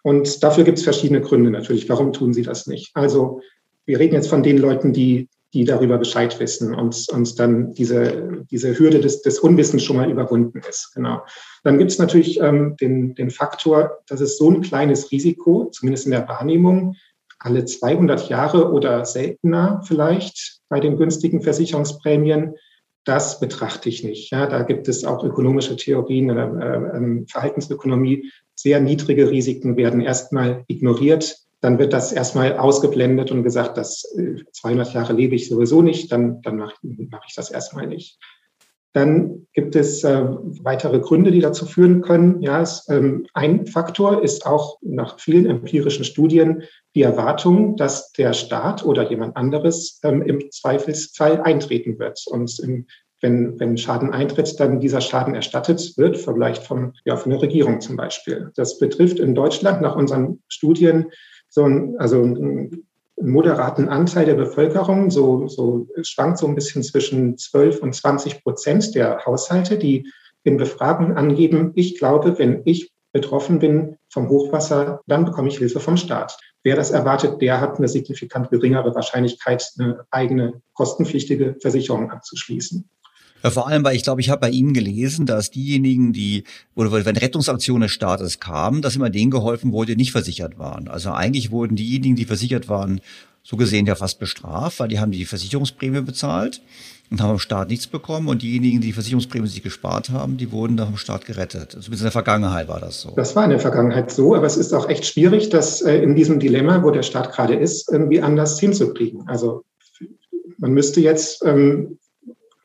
Und 0.03 0.43
dafür 0.43 0.65
gibt 0.65 0.79
es 0.79 0.85
verschiedene 0.85 1.21
Gründe 1.21 1.51
natürlich. 1.51 1.89
Warum 1.89 2.13
tun 2.13 2.33
sie 2.33 2.43
das 2.43 2.67
nicht? 2.67 2.93
Also 2.95 3.41
wir 3.87 3.99
reden 3.99 4.15
jetzt 4.15 4.29
von 4.29 4.43
den 4.43 4.59
Leuten, 4.59 4.93
die, 4.93 5.29
die 5.53 5.65
darüber 5.65 5.99
Bescheid 5.99 6.39
wissen 6.39 6.75
und, 6.75 7.07
und 7.11 7.39
dann 7.41 7.73
diese, 7.73 8.45
diese 8.51 8.79
Hürde 8.79 9.01
des, 9.01 9.23
des 9.23 9.39
Unwissens 9.41 9.83
schon 9.83 9.97
mal 9.97 10.11
überwunden 10.11 10.61
ist. 10.69 10.93
Genau. 10.95 11.23
Dann 11.65 11.79
gibt 11.79 11.91
es 11.91 11.99
natürlich 11.99 12.41
ähm, 12.41 12.77
den, 12.81 13.15
den 13.15 13.31
Faktor, 13.31 13.99
dass 14.07 14.21
es 14.21 14.39
so 14.39 14.51
ein 14.51 14.61
kleines 14.61 15.11
Risiko, 15.11 15.71
zumindest 15.73 16.07
in 16.07 16.13
der 16.13 16.29
Wahrnehmung, 16.29 16.95
alle 17.39 17.65
200 17.65 18.29
Jahre 18.29 18.73
oder 18.73 19.05
seltener 19.05 19.83
vielleicht 19.85 20.61
bei 20.69 20.81
den 20.81 20.97
günstigen 20.97 21.43
Versicherungsprämien, 21.43 22.55
das 23.07 23.39
betrachte 23.39 23.89
ich 23.89 24.03
nicht. 24.03 24.33
Ja, 24.33 24.47
da 24.47 24.63
gibt 24.65 24.89
es 24.89 25.05
auch 25.05 25.23
ökonomische 25.23 25.77
Theorien 25.77 26.29
äh, 26.29 26.97
ähm, 26.97 27.27
Verhaltensökonomie. 27.29 28.31
Sehr 28.57 28.81
niedrige 28.81 29.31
Risiken 29.31 29.77
werden 29.77 30.01
erstmal 30.01 30.65
ignoriert. 30.67 31.39
Dann 31.61 31.79
wird 31.79 31.93
das 31.93 32.13
erstmal 32.13 32.59
ausgeblendet 32.59 33.31
und 33.31 33.45
gesagt, 33.45 33.79
dass 33.79 34.05
äh, 34.19 34.43
200 34.53 34.93
Jahre 34.93 35.13
lebe 35.13 35.37
ich 35.37 35.49
sowieso 35.49 35.83
nicht. 35.83 36.11
Dann, 36.11 36.43
dann 36.43 36.57
mache 36.57 36.75
mach 36.83 37.25
ich 37.29 37.35
das 37.37 37.51
erstmal 37.51 37.87
nicht. 37.87 38.19
Dann 38.97 39.47
gibt 39.53 39.77
es 39.77 40.05
äh, 40.05 40.25
weitere 40.63 41.01
Gründe, 41.01 41.31
die 41.31 41.41
dazu 41.41 41.67
führen 41.67 42.01
können. 42.01 42.41
Ja, 42.41 42.63
es, 42.63 42.87
ähm, 42.89 43.27
ein 43.35 43.67
Faktor 43.67 44.23
ist 44.23 44.47
auch 44.47 44.79
nach 44.81 45.21
vielen 45.21 45.45
empirischen 45.45 46.03
Studien 46.03 46.63
die 46.95 47.03
Erwartung, 47.03 47.77
dass 47.77 48.11
der 48.13 48.33
Staat 48.33 48.87
oder 48.87 49.11
jemand 49.11 49.37
anderes 49.37 50.01
ähm, 50.03 50.23
im 50.23 50.51
Zweifelsfall 50.51 51.43
eintreten 51.43 51.99
wird. 51.99 52.25
Und 52.27 52.59
im, 52.61 52.87
wenn, 53.21 53.61
wenn 53.61 53.77
Schaden 53.77 54.15
eintritt, 54.15 54.59
dann 54.59 54.81
dieser 54.81 55.03
Schaden 55.03 55.35
erstattet 55.35 55.93
wird, 55.99 56.17
vielleicht 56.17 56.63
vom, 56.63 56.95
ja, 57.05 57.19
von 57.19 57.33
der 57.33 57.43
Regierung 57.43 57.83
zum 57.83 57.97
Beispiel. 57.97 58.51
Das 58.57 58.79
betrifft 58.79 59.19
in 59.19 59.35
Deutschland 59.35 59.83
nach 59.83 59.95
unseren 59.95 60.43
Studien 60.49 61.11
so 61.51 61.65
ein, 61.65 61.97
also 61.99 62.23
ein 62.23 62.87
moderaten 63.21 63.89
Anteil 63.89 64.27
der 64.27 64.35
Bevölkerung, 64.35 65.11
so, 65.11 65.49
so 65.49 65.87
schwankt 66.03 66.39
so 66.39 66.47
ein 66.47 66.55
bisschen 66.55 66.83
zwischen 66.83 67.39
12 67.39 67.81
und 67.81 67.95
20 67.95 68.43
Prozent 68.43 68.95
der 68.95 69.25
Haushalte, 69.25 69.79
die 69.79 70.11
in 70.45 70.57
Befragungen 70.57 71.17
angeben, 71.17 71.73
ich 71.75 71.99
glaube, 71.99 72.39
wenn 72.39 72.63
ich 72.65 72.93
betroffen 73.13 73.59
bin 73.59 73.97
vom 74.11 74.29
Hochwasser, 74.29 75.01
dann 75.07 75.25
bekomme 75.25 75.49
ich 75.49 75.59
Hilfe 75.59 75.81
vom 75.81 75.97
Staat. 75.97 76.39
Wer 76.63 76.77
das 76.77 76.91
erwartet, 76.91 77.41
der 77.41 77.61
hat 77.61 77.79
eine 77.79 77.89
signifikant 77.89 78.51
geringere 78.51 78.95
Wahrscheinlichkeit, 78.95 79.73
eine 79.79 80.05
eigene 80.11 80.61
kostenpflichtige 80.75 81.57
Versicherung 81.61 82.11
abzuschließen. 82.11 82.89
Ja, 83.43 83.51
vor 83.51 83.69
allem, 83.69 83.85
weil 83.85 83.97
ich 83.97 84.03
glaube, 84.03 84.21
ich 84.21 84.31
habe 84.31 84.41
bei 84.41 84.51
Ihnen 84.51 84.73
gelesen, 84.73 85.27
dass 85.27 85.51
diejenigen, 85.51 86.13
die, 86.13 86.45
oder 86.75 86.93
wenn 87.05 87.17
Rettungsaktionen 87.17 87.83
des 87.83 87.93
Staates 87.93 88.41
kamen, 88.41 88.83
dass 88.83 88.97
immer 88.97 89.11
denen 89.11 89.31
geholfen 89.31 89.73
wurde, 89.73 89.93
die 89.93 89.97
nicht 89.97 90.13
versichert 90.13 90.59
waren. 90.59 90.89
Also 90.89 91.13
eigentlich 91.13 91.51
wurden 91.51 91.77
diejenigen, 91.77 92.17
die 92.17 92.25
versichert 92.25 92.69
waren, 92.69 93.01
so 93.43 93.57
gesehen 93.57 93.87
ja 93.87 93.95
fast 93.95 94.19
bestraft, 94.19 94.81
weil 94.81 94.89
die 94.89 94.99
haben 94.99 95.13
die 95.13 95.25
Versicherungsprämie 95.25 96.01
bezahlt 96.01 96.61
und 97.11 97.21
haben 97.21 97.31
vom 97.31 97.39
Staat 97.39 97.69
nichts 97.69 97.87
bekommen 97.87 98.27
und 98.27 98.43
diejenigen, 98.43 98.81
die 98.81 98.89
die 98.89 98.93
Versicherungsprämie 98.93 99.47
sich 99.47 99.63
gespart 99.63 100.11
haben, 100.11 100.37
die 100.37 100.51
wurden 100.51 100.77
dann 100.77 100.89
vom 100.89 100.97
Staat 100.97 101.27
gerettet. 101.27 101.71
Zumindest 101.71 102.01
in 102.01 102.07
der 102.07 102.13
Vergangenheit 102.13 102.67
war 102.67 102.81
das 102.81 103.01
so. 103.01 103.13
Das 103.15 103.37
war 103.37 103.45
in 103.45 103.51
der 103.51 103.61
Vergangenheit 103.61 104.11
so, 104.11 104.35
aber 104.35 104.47
es 104.47 104.57
ist 104.57 104.73
auch 104.73 104.89
echt 104.89 105.07
schwierig, 105.07 105.49
das 105.51 105.81
äh, 105.83 105.99
in 105.99 106.17
diesem 106.17 106.41
Dilemma, 106.41 106.83
wo 106.83 106.91
der 106.91 107.05
Staat 107.05 107.33
gerade 107.33 107.55
ist, 107.55 107.89
irgendwie 107.93 108.21
anders 108.21 108.59
hinzukriegen. 108.59 109.29
Also 109.29 109.63
man 110.59 110.73
müsste 110.73 111.01
jetzt 111.01 111.45
ähm, 111.45 111.99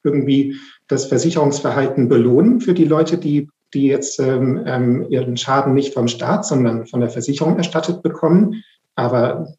irgendwie 0.04 0.56
das 0.88 1.06
Versicherungsverhalten 1.06 2.10
belohnen 2.10 2.62
für 2.62 2.74
die 2.74 2.86
Leute, 2.86 3.18
die, 3.18 3.50
die 3.74 3.88
jetzt 3.88 4.20
ähm, 4.20 4.62
ähm, 4.66 5.06
ihren 5.10 5.38
Schaden 5.38 5.74
nicht 5.74 5.94
vom 5.94 6.08
Staat, 6.08 6.46
sondern 6.46 6.86
von 6.86 7.00
der 7.00 7.10
Versicherung 7.10 7.58
erstattet 7.58 8.02
bekommen. 8.02 8.64
Aber 8.96 9.54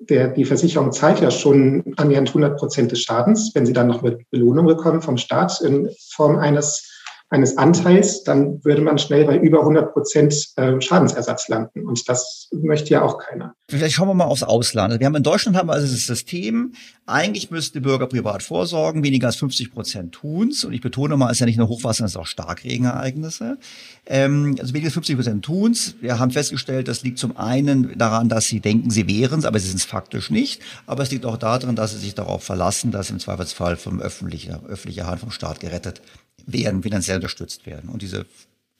der, 0.00 0.28
die 0.28 0.44
Versicherung 0.44 0.92
zahlt 0.92 1.20
ja 1.20 1.30
schon 1.30 1.94
annähernd 1.96 2.28
100 2.28 2.58
Prozent 2.58 2.92
des 2.92 3.00
Schadens. 3.00 3.52
Wenn 3.54 3.66
sie 3.66 3.72
dann 3.72 3.88
noch 3.88 4.02
mit 4.02 4.30
Belohnung 4.30 4.66
bekommen 4.66 5.02
vom 5.02 5.16
Staat 5.16 5.60
in 5.60 5.90
Form 6.12 6.36
eines 6.36 6.95
eines 7.28 7.58
Anteils, 7.58 8.22
dann 8.22 8.64
würde 8.64 8.82
man 8.82 8.98
schnell 8.98 9.24
bei 9.24 9.36
über 9.36 9.60
100 9.60 9.92
Prozent 9.92 10.48
äh, 10.56 10.80
Schadensersatz 10.80 11.48
landen. 11.48 11.84
Und 11.84 12.08
das 12.08 12.48
möchte 12.52 12.90
ja 12.90 13.02
auch 13.02 13.18
keiner. 13.18 13.54
Vielleicht 13.68 13.96
schauen 13.96 14.06
wir 14.06 14.14
mal 14.14 14.26
aufs 14.26 14.44
Ausland. 14.44 14.92
Also 14.92 15.00
wir 15.00 15.06
haben 15.06 15.16
in 15.16 15.24
Deutschland 15.24 15.56
haben 15.56 15.68
wir 15.68 15.72
also 15.72 15.92
das 15.92 16.06
System, 16.06 16.74
eigentlich 17.04 17.50
müssten 17.50 17.78
die 17.78 17.80
Bürger 17.80 18.06
privat 18.06 18.44
vorsorgen, 18.44 19.02
weniger 19.02 19.26
als 19.26 19.36
50 19.36 19.72
Prozent 19.72 20.12
tun's. 20.12 20.64
Und 20.64 20.72
ich 20.72 20.80
betone 20.80 21.16
mal, 21.16 21.26
es 21.26 21.32
ist 21.32 21.40
ja 21.40 21.46
nicht 21.46 21.58
nur 21.58 21.68
Hochwasser, 21.68 22.04
es 22.04 22.12
ist 22.12 22.16
auch 22.16 22.26
Starkregenereignisse. 22.26 23.58
Ähm, 24.06 24.54
also 24.60 24.72
weniger 24.72 24.86
als 24.86 24.94
50 24.94 25.16
Prozent 25.16 25.44
tun's. 25.44 25.96
Wir 26.00 26.20
haben 26.20 26.30
festgestellt, 26.30 26.86
das 26.86 27.02
liegt 27.02 27.18
zum 27.18 27.36
einen 27.36 27.98
daran, 27.98 28.28
dass 28.28 28.46
sie 28.46 28.60
denken, 28.60 28.90
sie 28.90 29.08
wären 29.08 29.40
es, 29.40 29.44
aber 29.44 29.58
sie 29.58 29.68
sind 29.68 29.78
es 29.78 29.84
faktisch 29.84 30.30
nicht. 30.30 30.62
Aber 30.86 31.02
es 31.02 31.10
liegt 31.10 31.26
auch 31.26 31.38
daran, 31.38 31.74
dass 31.74 31.90
sie 31.90 31.98
sich 31.98 32.14
darauf 32.14 32.44
verlassen, 32.44 32.92
dass 32.92 33.10
im 33.10 33.18
Zweifelsfall 33.18 33.76
vom 33.76 34.00
öffentlichen, 34.00 34.54
öffentlicher 34.68 35.08
Hand 35.08 35.18
vom 35.18 35.32
Staat 35.32 35.58
gerettet 35.58 36.02
werden, 36.46 36.82
finanziell 36.82 37.16
unterstützt 37.16 37.66
werden. 37.66 37.90
Und 37.90 38.02
diese 38.02 38.26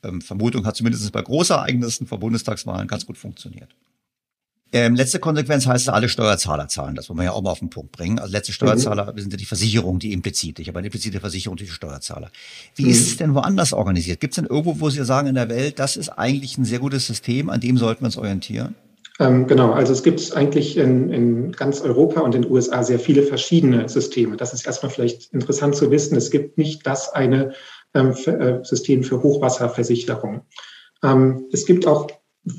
ähm, 0.02 0.20
Vermutung 0.20 0.66
hat 0.66 0.76
zumindest 0.76 1.10
bei 1.12 1.22
Großereignissen 1.22 2.06
vor 2.06 2.18
Bundestagswahlen 2.18 2.88
ganz 2.88 3.06
gut 3.06 3.18
funktioniert. 3.18 3.74
Ähm, 4.72 4.96
letzte 4.96 5.20
Konsequenz 5.20 5.66
heißt, 5.66 5.88
alle 5.88 6.08
Steuerzahler 6.08 6.66
zahlen. 6.66 6.96
Das 6.96 7.08
wollen 7.08 7.20
wir 7.20 7.24
ja 7.24 7.32
auch 7.32 7.42
mal 7.42 7.50
auf 7.50 7.60
den 7.60 7.70
Punkt 7.70 7.92
bringen. 7.92 8.18
Also 8.18 8.32
letzte 8.32 8.52
Steuerzahler 8.52 9.12
mhm. 9.12 9.18
sind 9.18 9.32
ja 9.32 9.36
die 9.36 9.44
Versicherung, 9.44 10.00
die 10.00 10.12
implizit. 10.12 10.58
Ich 10.58 10.68
habe 10.68 10.78
eine 10.78 10.88
implizite 10.88 11.20
Versicherung 11.20 11.56
durch 11.56 11.70
die 11.70 11.74
Steuerzahler. 11.74 12.30
Wie 12.74 12.84
mhm. 12.84 12.90
ist 12.90 13.06
es 13.06 13.16
denn 13.16 13.34
woanders 13.34 13.72
organisiert? 13.72 14.18
Gibt 14.20 14.32
es 14.32 14.36
denn 14.36 14.46
irgendwo, 14.46 14.80
wo 14.80 14.90
Sie 14.90 15.04
sagen 15.04 15.28
in 15.28 15.36
der 15.36 15.48
Welt, 15.48 15.78
das 15.78 15.96
ist 15.96 16.08
eigentlich 16.08 16.58
ein 16.58 16.64
sehr 16.64 16.80
gutes 16.80 17.06
System, 17.06 17.48
an 17.48 17.60
dem 17.60 17.78
sollten 17.78 18.02
wir 18.02 18.06
uns 18.06 18.16
orientieren? 18.16 18.74
Ähm, 19.18 19.46
genau, 19.46 19.72
also 19.72 19.92
es 19.92 20.02
gibt 20.02 20.36
eigentlich 20.36 20.76
in, 20.76 21.10
in 21.10 21.52
ganz 21.52 21.80
Europa 21.80 22.20
und 22.20 22.34
in 22.34 22.42
den 22.42 22.50
USA 22.50 22.82
sehr 22.82 22.98
viele 22.98 23.22
verschiedene 23.22 23.88
Systeme. 23.88 24.36
Das 24.36 24.52
ist 24.52 24.66
erstmal 24.66 24.90
vielleicht 24.90 25.32
interessant 25.32 25.74
zu 25.74 25.90
wissen. 25.90 26.16
Es 26.16 26.30
gibt 26.30 26.58
nicht 26.58 26.86
das 26.86 27.12
eine 27.14 27.52
ähm, 27.94 28.12
für, 28.12 28.38
äh, 28.38 28.64
System 28.64 29.02
für 29.02 29.22
Hochwasserversicherung. 29.22 30.42
Ähm, 31.02 31.46
es 31.52 31.64
gibt 31.64 31.86
auch 31.86 32.08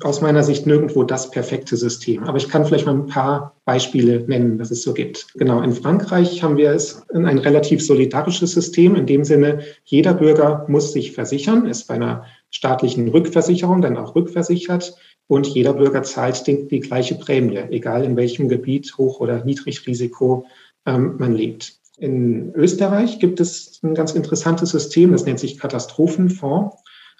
aus 0.01 0.19
meiner 0.19 0.43
Sicht 0.43 0.65
nirgendwo 0.65 1.03
das 1.03 1.31
perfekte 1.31 1.77
System. 1.77 2.23
Aber 2.23 2.37
ich 2.37 2.49
kann 2.49 2.65
vielleicht 2.65 2.85
mal 2.85 2.95
ein 2.95 3.07
paar 3.07 3.55
Beispiele 3.63 4.25
nennen, 4.27 4.59
was 4.59 4.69
es 4.69 4.81
so 4.81 4.93
gibt. 4.93 5.33
Genau, 5.35 5.61
in 5.61 5.71
Frankreich 5.71 6.43
haben 6.43 6.57
wir 6.57 6.71
es 6.71 7.03
ein 7.13 7.37
relativ 7.37 7.85
solidarisches 7.85 8.51
System. 8.51 8.95
In 8.95 9.05
dem 9.05 9.23
Sinne, 9.23 9.61
jeder 9.85 10.13
Bürger 10.13 10.65
muss 10.67 10.91
sich 10.91 11.13
versichern, 11.13 11.67
ist 11.67 11.87
bei 11.87 11.93
einer 11.93 12.25
staatlichen 12.49 13.07
Rückversicherung 13.07 13.81
dann 13.81 13.95
auch 13.95 14.15
rückversichert 14.15 14.97
und 15.27 15.47
jeder 15.47 15.73
Bürger 15.73 16.03
zahlt 16.03 16.47
die, 16.47 16.79
gleiche 16.79 17.15
Prämie, 17.15 17.57
egal 17.69 18.03
in 18.03 18.15
welchem 18.15 18.47
Gebiet, 18.47 18.97
Hoch- 18.97 19.19
oder 19.19 19.43
Niedrigrisiko 19.43 20.45
ähm, 20.85 21.15
man 21.17 21.33
lebt. 21.33 21.73
In 21.97 22.53
Österreich 22.53 23.19
gibt 23.19 23.39
es 23.39 23.79
ein 23.83 23.95
ganz 23.95 24.13
interessantes 24.13 24.69
System, 24.69 25.11
das 25.11 25.25
nennt 25.25 25.39
sich 25.39 25.57
Katastrophenfonds. 25.57 26.75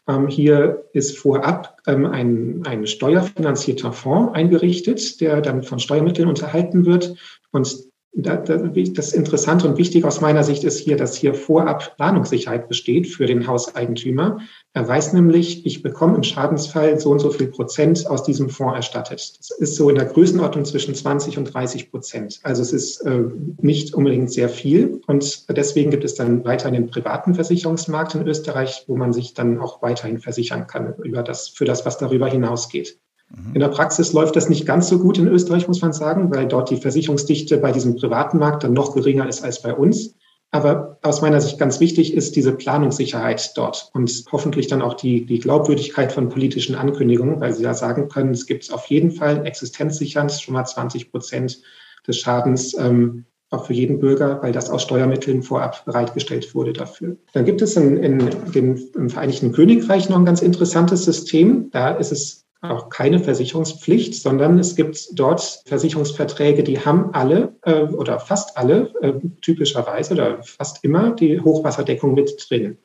Ähm, 0.08 0.28
hier 0.28 0.86
ist 0.94 1.18
vorab 1.18 1.78
ähm, 1.88 2.06
ein, 2.06 2.62
ein 2.66 2.88
steuerfinanzierter 2.88 3.92
Fonds 3.92 4.34
eingerichtet, 4.34 5.20
der 5.20 5.42
dann 5.42 5.64
von 5.64 5.80
Steuermitteln 5.80 6.30
unterhalten 6.30 6.86
wird. 6.86 7.16
Und 7.52 7.88
das 8.20 9.14
Interessante 9.14 9.68
und 9.68 9.78
Wichtige 9.78 10.08
aus 10.08 10.22
meiner 10.22 10.44
Sicht 10.44 10.64
ist 10.64 10.80
hier, 10.80 10.98
dass 10.98 11.16
hier 11.16 11.36
vorab 11.36 11.96
Planungssicherheit 11.98 12.68
besteht 12.68 13.08
für 13.08 13.28
den 13.28 13.46
Hauseigentümer. 13.46 14.40
Er 14.74 14.88
weiß 14.88 15.14
nämlich, 15.14 15.68
ich 15.68 15.84
bekomme 15.84 16.16
im 16.16 16.24
Schadensfall 16.24 17.00
so 17.00 17.12
und 17.12 17.20
so 17.20 17.30
viel 17.30 17.48
Prozent 17.48 18.08
aus 18.08 18.24
diesem 18.24 18.50
Fonds 18.50 18.76
erstattet. 18.76 19.38
Das 19.38 19.52
ist 19.52 19.76
so 19.76 19.90
in 19.92 19.98
der 19.98 20.06
Größenordnung 20.06 20.66
zwischen 20.66 20.96
20 20.96 21.38
und 21.38 21.54
30 21.54 21.92
Prozent. 21.92 22.40
Also 22.42 22.64
es 22.64 22.74
ist 22.74 23.02
äh, 23.02 23.24
nicht 23.62 23.94
unbedingt 23.94 24.32
sehr 24.32 24.50
viel. 24.50 25.00
Und 25.06 25.56
deswegen 25.56 25.92
gibt 25.92 26.04
es 26.04 26.16
dann 26.16 26.44
weiterhin 26.44 26.74
den 26.74 26.90
privaten 26.90 27.36
Versicherungsmarkt 27.36 28.16
in 28.16 28.28
Österreich, 28.28 28.86
wo 28.88 28.98
man 28.98 29.14
sich 29.14 29.36
dann 29.36 29.60
auch 29.60 29.84
weiterhin 29.84 30.18
versichern 30.18 30.66
kann 30.66 30.96
über 31.04 31.22
das, 31.22 31.50
für 31.50 31.66
das, 31.66 31.86
was 31.86 32.00
darüber 32.00 32.28
hinausgeht. 32.28 32.98
Mhm. 33.30 33.54
In 33.56 33.60
der 33.60 33.70
Praxis 33.70 34.14
läuft 34.14 34.36
das 34.36 34.50
nicht 34.50 34.66
ganz 34.66 34.88
so 34.88 35.00
gut 35.00 35.18
in 35.18 35.28
Österreich, 35.28 35.68
muss 35.68 35.82
man 35.82 35.94
sagen, 35.94 36.34
weil 36.34 36.48
dort 36.48 36.70
die 36.70 36.78
Versicherungsdichte 36.78 37.58
bei 37.58 37.72
diesem 37.72 37.96
privaten 37.96 38.38
Markt 38.38 38.64
dann 38.64 38.74
noch 38.74 38.94
geringer 38.94 39.28
ist 39.28 39.44
als 39.44 39.62
bei 39.62 39.74
uns. 39.74 40.16
Aber 40.52 40.98
aus 41.02 41.22
meiner 41.22 41.42
Sicht 41.42 41.60
ganz 41.60 41.82
wichtig 41.82 42.14
ist 42.14 42.38
diese 42.38 42.54
Planungssicherheit 42.54 43.52
dort 43.58 43.90
und 43.94 44.24
hoffentlich 44.32 44.68
dann 44.68 44.82
auch 44.82 44.94
die, 44.94 45.26
die 45.26 45.40
Glaubwürdigkeit 45.40 46.14
von 46.14 46.30
politischen 46.30 46.76
Ankündigungen, 46.76 47.42
weil 47.42 47.54
sie 47.54 47.64
da 47.64 47.74
sagen 47.74 48.08
können, 48.08 48.32
es 48.32 48.46
gibt 48.46 48.72
auf 48.72 48.86
jeden 48.86 49.12
Fall 49.12 49.46
existenzsichernd 49.46 50.32
schon 50.32 50.54
mal 50.54 50.64
20 50.64 51.12
Prozent 51.12 51.62
des 52.08 52.18
Schadens 52.18 52.78
ähm, 52.80 53.26
auch 53.50 53.66
für 53.66 53.74
jeden 53.74 54.00
Bürger, 54.00 54.42
weil 54.42 54.54
das 54.54 54.70
aus 54.70 54.84
Steuermitteln 54.84 55.44
vorab 55.44 55.84
bereitgestellt 55.86 56.56
wurde 56.56 56.74
dafür. 56.74 57.18
Dann 57.34 57.46
gibt 57.46 57.62
es 57.62 57.76
in, 57.76 57.98
in 57.98 58.30
dem, 58.54 58.80
im 58.96 59.10
Vereinigten 59.10 59.52
Königreich 59.52 60.10
noch 60.10 60.18
ein 60.18 60.26
ganz 60.26 60.42
interessantes 60.42 61.06
System. 61.06 61.70
Da 61.72 61.92
ist 61.92 62.12
es 62.12 62.47
auch 62.70 62.90
keine 62.90 63.20
Versicherungspflicht, 63.20 64.16
sondern 64.16 64.60
es 64.60 64.76
gibt 64.76 65.08
dort 65.14 65.62
Versicherungsverträge, 65.66 66.64
die 66.64 66.80
haben 66.80 67.14
alle 67.14 67.56
äh, 67.64 67.84
oder 67.84 68.20
fast 68.20 68.58
alle 68.58 68.94
äh, 69.02 69.14
typischerweise 69.42 70.14
oder 70.14 70.44
fast 70.44 70.84
immer 70.84 71.12
die 71.12 71.40
Hochwasserdeckung 71.40 72.14
mit 72.14 72.46
drin. 72.50 72.78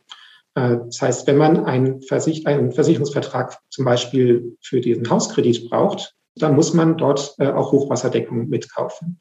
Äh, 0.54 0.78
das 0.86 1.02
heißt, 1.02 1.26
wenn 1.26 1.36
man 1.36 1.64
einen, 1.64 2.02
Versich 2.02 2.46
einen, 2.46 2.72
Versicherungsvertrag 2.72 3.58
zum 3.70 3.84
Beispiel 3.84 4.56
für 4.60 4.80
diesen 4.80 5.08
Hauskredit 5.08 5.70
braucht, 5.70 6.14
dann 6.36 6.54
muss 6.54 6.74
man 6.74 6.96
dort 6.96 7.34
äh, 7.38 7.48
auch 7.48 7.72
Hochwasserdeckung 7.72 8.48
mitkaufen. 8.48 9.20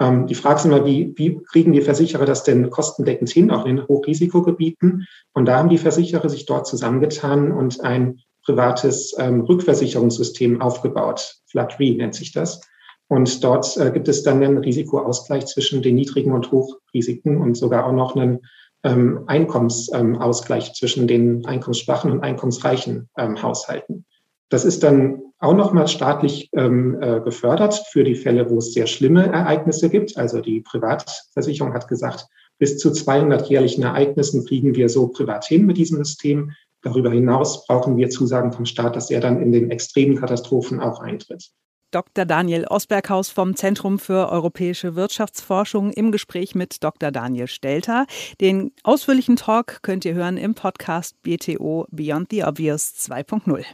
Ähm, 0.00 0.26
die 0.26 0.34
Frage 0.34 0.56
ist 0.60 0.64
immer, 0.64 0.86
wie, 0.86 1.12
wie 1.16 1.40
kriegen 1.42 1.72
die 1.72 1.82
Versicherer 1.82 2.24
das 2.24 2.42
denn 2.42 2.70
kostendeckend 2.70 3.30
hin, 3.30 3.50
auch 3.50 3.66
in 3.66 3.86
Hochrisikogebieten? 3.86 5.06
Und 5.34 5.44
da 5.46 5.58
haben 5.58 5.68
die 5.68 5.78
Versicherer 5.78 6.28
sich 6.28 6.46
dort 6.46 6.66
zusammengetan 6.66 7.52
und 7.52 7.80
ein 7.82 8.20
privates 8.50 9.14
ähm, 9.18 9.42
Rückversicherungssystem 9.42 10.60
aufgebaut. 10.60 11.36
Flood 11.46 11.78
Re 11.78 11.94
nennt 11.94 12.14
sich 12.14 12.32
das. 12.32 12.60
Und 13.08 13.42
dort 13.44 13.76
äh, 13.76 13.90
gibt 13.92 14.08
es 14.08 14.22
dann 14.22 14.42
einen 14.42 14.58
Risikoausgleich 14.58 15.46
zwischen 15.46 15.82
den 15.82 15.94
niedrigen 15.94 16.32
und 16.32 16.50
Hochrisiken 16.50 17.40
und 17.40 17.56
sogar 17.56 17.86
auch 17.86 17.92
noch 17.92 18.16
einen 18.16 18.40
ähm, 18.82 19.24
Einkommensausgleich 19.26 20.68
ähm, 20.68 20.74
zwischen 20.74 21.06
den 21.06 21.46
einkommensschwachen 21.46 22.10
und 22.10 22.20
einkommensreichen 22.22 23.08
ähm, 23.16 23.40
Haushalten. 23.40 24.04
Das 24.48 24.64
ist 24.64 24.82
dann 24.82 25.22
auch 25.38 25.54
nochmal 25.54 25.86
staatlich 25.86 26.50
ähm, 26.52 27.00
äh, 27.00 27.20
gefördert 27.20 27.82
für 27.90 28.02
die 28.02 28.16
Fälle, 28.16 28.50
wo 28.50 28.58
es 28.58 28.72
sehr 28.72 28.88
schlimme 28.88 29.26
Ereignisse 29.26 29.90
gibt. 29.90 30.16
Also 30.16 30.40
die 30.40 30.60
Privatversicherung 30.60 31.72
hat 31.72 31.86
gesagt, 31.86 32.26
Bis 32.60 32.76
zu 32.76 32.92
200 32.92 33.48
jährlichen 33.48 33.84
Ereignissen 33.84 34.46
fliegen 34.46 34.74
wir 34.76 34.90
so 34.90 35.08
privat 35.08 35.46
hin 35.46 35.64
mit 35.64 35.78
diesem 35.78 36.04
System. 36.04 36.52
Darüber 36.82 37.10
hinaus 37.10 37.66
brauchen 37.66 37.96
wir 37.96 38.08
Zusagen 38.08 38.52
vom 38.52 38.64
Staat, 38.64 38.96
dass 38.96 39.10
er 39.10 39.20
dann 39.20 39.40
in 39.42 39.52
den 39.52 39.70
extremen 39.70 40.16
Katastrophen 40.16 40.80
auch 40.80 41.00
eintritt. 41.00 41.50
Dr. 41.90 42.24
Daniel 42.24 42.66
Osberghaus 42.68 43.30
vom 43.30 43.56
Zentrum 43.56 43.98
für 43.98 44.30
europäische 44.30 44.94
Wirtschaftsforschung 44.94 45.90
im 45.90 46.12
Gespräch 46.12 46.54
mit 46.54 46.84
Dr. 46.84 47.10
Daniel 47.10 47.48
Stelter. 47.48 48.06
Den 48.40 48.72
ausführlichen 48.84 49.36
Talk 49.36 49.82
könnt 49.82 50.04
ihr 50.04 50.14
hören 50.14 50.36
im 50.36 50.54
Podcast 50.54 51.20
BTO 51.22 51.86
Beyond 51.90 52.28
the 52.30 52.44
Obvious 52.44 52.94
2.0. 52.96 53.64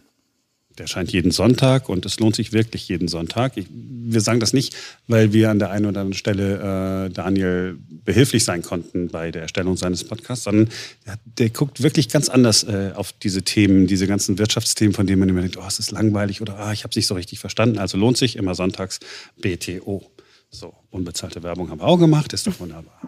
Der 0.78 0.86
scheint 0.86 1.10
jeden 1.10 1.30
Sonntag 1.30 1.88
und 1.88 2.04
es 2.04 2.20
lohnt 2.20 2.36
sich 2.36 2.52
wirklich 2.52 2.86
jeden 2.88 3.08
Sonntag. 3.08 3.56
Ich, 3.56 3.66
wir 3.70 4.20
sagen 4.20 4.40
das 4.40 4.52
nicht, 4.52 4.76
weil 5.08 5.32
wir 5.32 5.50
an 5.50 5.58
der 5.58 5.70
einen 5.70 5.86
oder 5.86 6.00
anderen 6.00 6.12
Stelle 6.18 7.06
äh, 7.06 7.10
Daniel 7.10 7.78
behilflich 8.04 8.44
sein 8.44 8.60
konnten 8.60 9.08
bei 9.08 9.30
der 9.30 9.42
Erstellung 9.42 9.78
seines 9.78 10.04
Podcasts, 10.04 10.44
sondern 10.44 10.68
der, 11.06 11.18
der 11.24 11.50
guckt 11.50 11.82
wirklich 11.82 12.10
ganz 12.10 12.28
anders 12.28 12.64
äh, 12.64 12.92
auf 12.94 13.12
diese 13.12 13.42
Themen, 13.42 13.86
diese 13.86 14.06
ganzen 14.06 14.38
Wirtschaftsthemen, 14.38 14.92
von 14.92 15.06
denen 15.06 15.20
man 15.20 15.30
immer 15.30 15.40
denkt, 15.40 15.56
oh, 15.56 15.64
es 15.66 15.78
ist 15.78 15.92
langweilig 15.92 16.42
oder 16.42 16.58
ah, 16.58 16.72
ich 16.72 16.84
habe 16.84 16.90
es 16.90 16.96
nicht 16.96 17.06
so 17.06 17.14
richtig 17.14 17.38
verstanden. 17.38 17.78
Also 17.78 17.96
lohnt 17.96 18.18
sich 18.18 18.36
immer 18.36 18.54
sonntags 18.54 19.00
BTO. 19.40 20.04
So, 20.50 20.74
unbezahlte 20.90 21.42
Werbung 21.42 21.70
haben 21.70 21.80
wir 21.80 21.86
auch 21.86 21.98
gemacht, 21.98 22.34
ist 22.34 22.46
doch 22.46 22.60
wunderbar. 22.60 23.00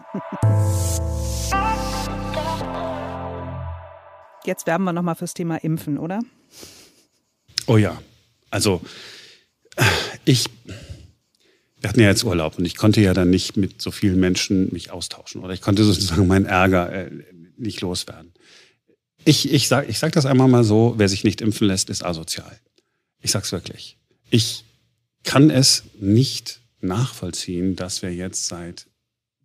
Jetzt 4.45 4.65
werben 4.65 4.85
wir 4.85 4.93
nochmal 4.93 5.15
fürs 5.15 5.35
Thema 5.35 5.57
Impfen, 5.57 5.99
oder? 5.99 6.19
Oh 7.69 7.77
ja, 7.77 8.01
also 8.49 8.81
ich, 10.25 10.45
wir 11.79 11.87
hatten 11.87 11.99
ja 11.99 12.07
jetzt 12.07 12.23
Urlaub 12.23 12.57
und 12.57 12.65
ich 12.65 12.75
konnte 12.75 12.99
ja 12.99 13.13
dann 13.13 13.29
nicht 13.29 13.57
mit 13.57 13.79
so 13.79 13.91
vielen 13.91 14.19
Menschen 14.19 14.73
mich 14.73 14.89
austauschen 14.89 15.43
oder 15.43 15.53
ich 15.53 15.61
konnte 15.61 15.83
sozusagen 15.83 16.25
meinen 16.25 16.47
Ärger 16.47 16.91
äh, 16.91 17.11
nicht 17.57 17.81
loswerden. 17.81 18.33
Ich, 19.23 19.53
ich 19.53 19.67
sage 19.67 19.85
ich 19.87 19.99
sag 19.99 20.13
das 20.13 20.25
einmal 20.25 20.47
mal 20.47 20.63
so, 20.63 20.95
wer 20.97 21.07
sich 21.07 21.23
nicht 21.23 21.41
impfen 21.41 21.67
lässt, 21.67 21.91
ist 21.91 22.03
asozial. 22.03 22.59
Ich 23.21 23.29
sag's 23.29 23.51
wirklich. 23.51 23.97
Ich 24.31 24.63
kann 25.23 25.51
es 25.51 25.83
nicht 25.99 26.61
nachvollziehen, 26.81 27.75
dass 27.75 28.01
wir 28.01 28.11
jetzt 28.11 28.47
seit 28.47 28.87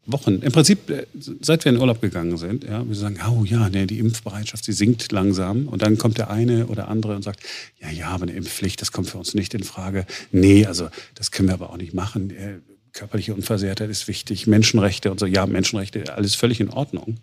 Wochen, 0.06 0.40
im 0.42 0.52
Prinzip, 0.52 0.90
äh, 0.90 1.06
seit 1.40 1.64
wir 1.64 1.73
in 1.73 1.78
Urlaub 1.78 2.00
gegangen 2.00 2.37
sind, 2.37 2.64
ja, 2.64 2.87
wir 2.87 2.94
sagen, 2.94 3.18
oh 3.26 3.44
ja, 3.44 3.68
nee, 3.70 3.87
die 3.87 3.99
Impfbereitschaft, 3.99 4.66
die 4.66 4.73
sinkt 4.73 5.11
langsam. 5.12 5.68
Und 5.68 5.82
dann 5.82 5.96
kommt 5.96 6.18
der 6.18 6.30
eine 6.30 6.66
oder 6.66 6.88
andere 6.88 7.16
und 7.16 7.23
sagt, 7.23 7.40
ja, 7.80 7.90
ja, 7.90 8.08
aber 8.08 8.25
eine 8.25 8.32
Impfpflicht, 8.32 8.80
das 8.80 8.92
kommt 8.92 9.08
für 9.08 9.18
uns 9.18 9.34
nicht 9.34 9.54
in 9.54 9.64
Frage. 9.64 10.06
Nee, 10.30 10.66
also 10.66 10.88
das 11.14 11.30
können 11.30 11.49
wir 11.49 11.54
aber 11.54 11.70
auch 11.70 11.78
nicht 11.78 11.94
machen. 11.94 12.30
Äh, 12.30 12.58
körperliche 12.92 13.34
Unversehrtheit 13.34 13.90
ist 13.90 14.06
wichtig, 14.06 14.46
Menschenrechte 14.46 15.11
und 15.11 15.18
so. 15.18 15.26
Ja, 15.26 15.46
Menschenrechte, 15.46 16.14
alles 16.14 16.34
völlig 16.34 16.61
in 16.61 16.70
Ordnung. 16.70 17.18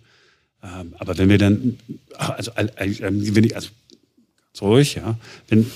Ähm, 0.64 0.96
aber 0.98 1.18
wenn 1.18 1.30
wir 1.30 1.38
dann, 1.38 1.78
also, 2.18 2.52
wenn 2.56 3.44
ich, 3.44 3.56
also, 3.56 3.70
ruhig, 4.62 4.96
ja, 4.96 5.18
wenn, 5.48 5.70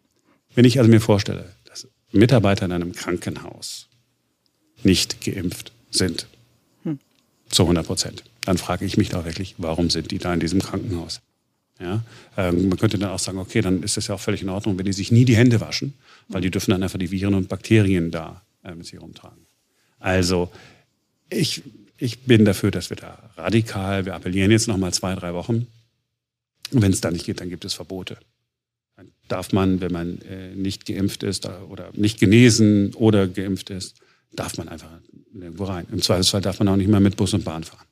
wenn 0.54 0.64
ich 0.64 0.78
also 0.78 0.90
mir 0.90 1.00
vorstelle, 1.00 1.52
dass 1.64 1.88
Mitarbeiter 2.12 2.66
in 2.66 2.72
einem 2.72 2.92
Krankenhaus 2.92 3.88
nicht 4.82 5.24
geimpft 5.24 5.72
sind, 5.90 6.26
zu 7.50 7.62
100 7.62 7.86
Prozent. 7.86 8.24
Dann 8.42 8.58
frage 8.58 8.84
ich 8.84 8.96
mich 8.96 9.10
da 9.10 9.24
wirklich, 9.24 9.56
warum 9.58 9.90
sind 9.90 10.10
die 10.10 10.18
da 10.18 10.32
in 10.32 10.40
diesem 10.40 10.60
Krankenhaus? 10.60 11.20
Ja, 11.80 12.02
ähm, 12.36 12.68
man 12.68 12.78
könnte 12.78 12.98
dann 12.98 13.10
auch 13.10 13.18
sagen, 13.18 13.38
okay, 13.38 13.62
dann 13.62 13.82
ist 13.82 13.96
es 13.96 14.08
ja 14.08 14.14
auch 14.14 14.20
völlig 14.20 14.42
in 14.42 14.50
Ordnung, 14.50 14.78
wenn 14.78 14.84
die 14.84 14.92
sich 14.92 15.10
nie 15.10 15.24
die 15.24 15.36
Hände 15.36 15.60
waschen, 15.60 15.94
weil 16.28 16.42
die 16.42 16.50
dürfen 16.50 16.72
dann 16.72 16.82
einfach 16.82 16.98
die 16.98 17.10
Viren 17.10 17.34
und 17.34 17.48
Bakterien 17.48 18.10
da 18.10 18.42
äh, 18.64 18.74
mit 18.74 18.86
sich 18.86 19.00
rumtragen. 19.00 19.46
Also 19.98 20.50
ich, 21.30 21.62
ich 21.96 22.20
bin 22.20 22.44
dafür, 22.44 22.70
dass 22.70 22.90
wir 22.90 22.98
da 22.98 23.30
radikal, 23.36 24.04
wir 24.04 24.14
appellieren 24.14 24.50
jetzt 24.50 24.68
noch 24.68 24.76
mal 24.76 24.92
zwei, 24.92 25.14
drei 25.14 25.32
Wochen. 25.32 25.66
Und 26.70 26.82
wenn 26.82 26.92
es 26.92 27.00
da 27.00 27.10
nicht 27.10 27.24
geht, 27.24 27.40
dann 27.40 27.48
gibt 27.48 27.64
es 27.64 27.74
Verbote. 27.74 28.18
Dann 28.96 29.10
darf 29.28 29.52
man, 29.52 29.80
wenn 29.80 29.92
man 29.92 30.20
äh, 30.22 30.54
nicht 30.54 30.84
geimpft 30.84 31.22
ist 31.22 31.46
oder 31.46 31.90
nicht 31.94 32.20
genesen 32.20 32.94
oder 32.94 33.26
geimpft 33.26 33.70
ist, 33.70 33.96
darf 34.32 34.58
man 34.58 34.68
einfach 34.68 34.90
nirgendwo 35.32 35.64
rein. 35.64 35.86
Im 35.90 36.02
Zweifelsfall 36.02 36.40
darf 36.40 36.58
man 36.58 36.68
auch 36.68 36.76
nicht 36.76 36.88
mehr 36.88 37.00
mit 37.00 37.16
Bus 37.16 37.34
und 37.34 37.44
Bahn 37.44 37.64
fahren. 37.64 37.86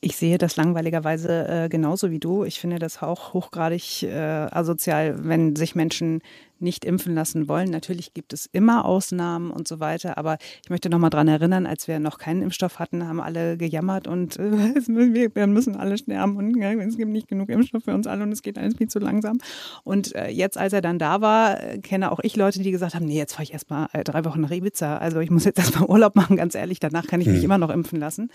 Ich 0.00 0.16
sehe 0.16 0.38
das 0.38 0.56
langweiligerweise 0.56 1.48
äh, 1.48 1.68
genauso 1.68 2.12
wie 2.12 2.20
du. 2.20 2.44
Ich 2.44 2.60
finde 2.60 2.78
das 2.78 3.02
auch 3.02 3.34
hochgradig 3.34 4.04
äh, 4.04 4.14
asozial, 4.14 5.16
wenn 5.24 5.56
sich 5.56 5.74
Menschen 5.74 6.20
nicht 6.60 6.84
impfen 6.84 7.14
lassen 7.14 7.48
wollen. 7.48 7.70
Natürlich 7.70 8.14
gibt 8.14 8.32
es 8.32 8.46
immer 8.46 8.84
Ausnahmen 8.84 9.50
und 9.50 9.66
so 9.66 9.80
weiter, 9.80 10.18
aber 10.18 10.38
ich 10.62 10.70
möchte 10.70 10.88
noch 10.88 10.98
mal 10.98 11.10
daran 11.10 11.28
erinnern, 11.28 11.66
als 11.66 11.88
wir 11.88 11.98
noch 11.98 12.18
keinen 12.18 12.42
Impfstoff 12.42 12.78
hatten, 12.78 13.06
haben 13.06 13.20
alle 13.20 13.56
gejammert 13.56 14.06
und 14.06 14.38
äh, 14.38 14.42
wir 15.34 15.46
müssen 15.46 15.76
alle 15.76 15.98
sterben 15.98 16.36
und 16.36 16.56
ja, 16.56 16.72
es 16.74 16.96
gibt 16.96 17.10
nicht 17.10 17.28
genug 17.28 17.48
Impfstoff 17.48 17.84
für 17.84 17.94
uns 17.94 18.06
alle 18.06 18.22
und 18.22 18.32
es 18.32 18.42
geht 18.42 18.58
alles 18.58 18.76
viel 18.76 18.88
zu 18.88 18.98
langsam. 18.98 19.38
Und 19.84 20.14
äh, 20.14 20.28
jetzt, 20.28 20.58
als 20.58 20.72
er 20.72 20.80
dann 20.80 20.98
da 20.98 21.20
war, 21.20 21.60
äh, 21.60 21.78
kenne 21.78 22.12
auch 22.12 22.20
ich 22.22 22.36
Leute, 22.36 22.60
die 22.60 22.70
gesagt 22.70 22.94
haben, 22.94 23.06
nee, 23.06 23.18
jetzt 23.18 23.32
fahre 23.32 23.44
ich 23.44 23.52
erst 23.52 23.70
mal 23.70 23.88
äh, 23.92 24.04
drei 24.04 24.24
Wochen 24.24 24.40
nach 24.40 24.50
Ibiza. 24.50 24.98
Also 24.98 25.20
ich 25.20 25.30
muss 25.30 25.44
jetzt 25.44 25.58
erst 25.58 25.78
mal 25.78 25.86
Urlaub 25.86 26.16
machen, 26.16 26.36
ganz 26.36 26.54
ehrlich, 26.54 26.78
danach 26.80 27.06
kann 27.06 27.20
ich 27.20 27.26
mich 27.26 27.38
hm. 27.38 27.44
immer 27.44 27.58
noch 27.58 27.70
impfen 27.70 27.98
lassen. 27.98 28.30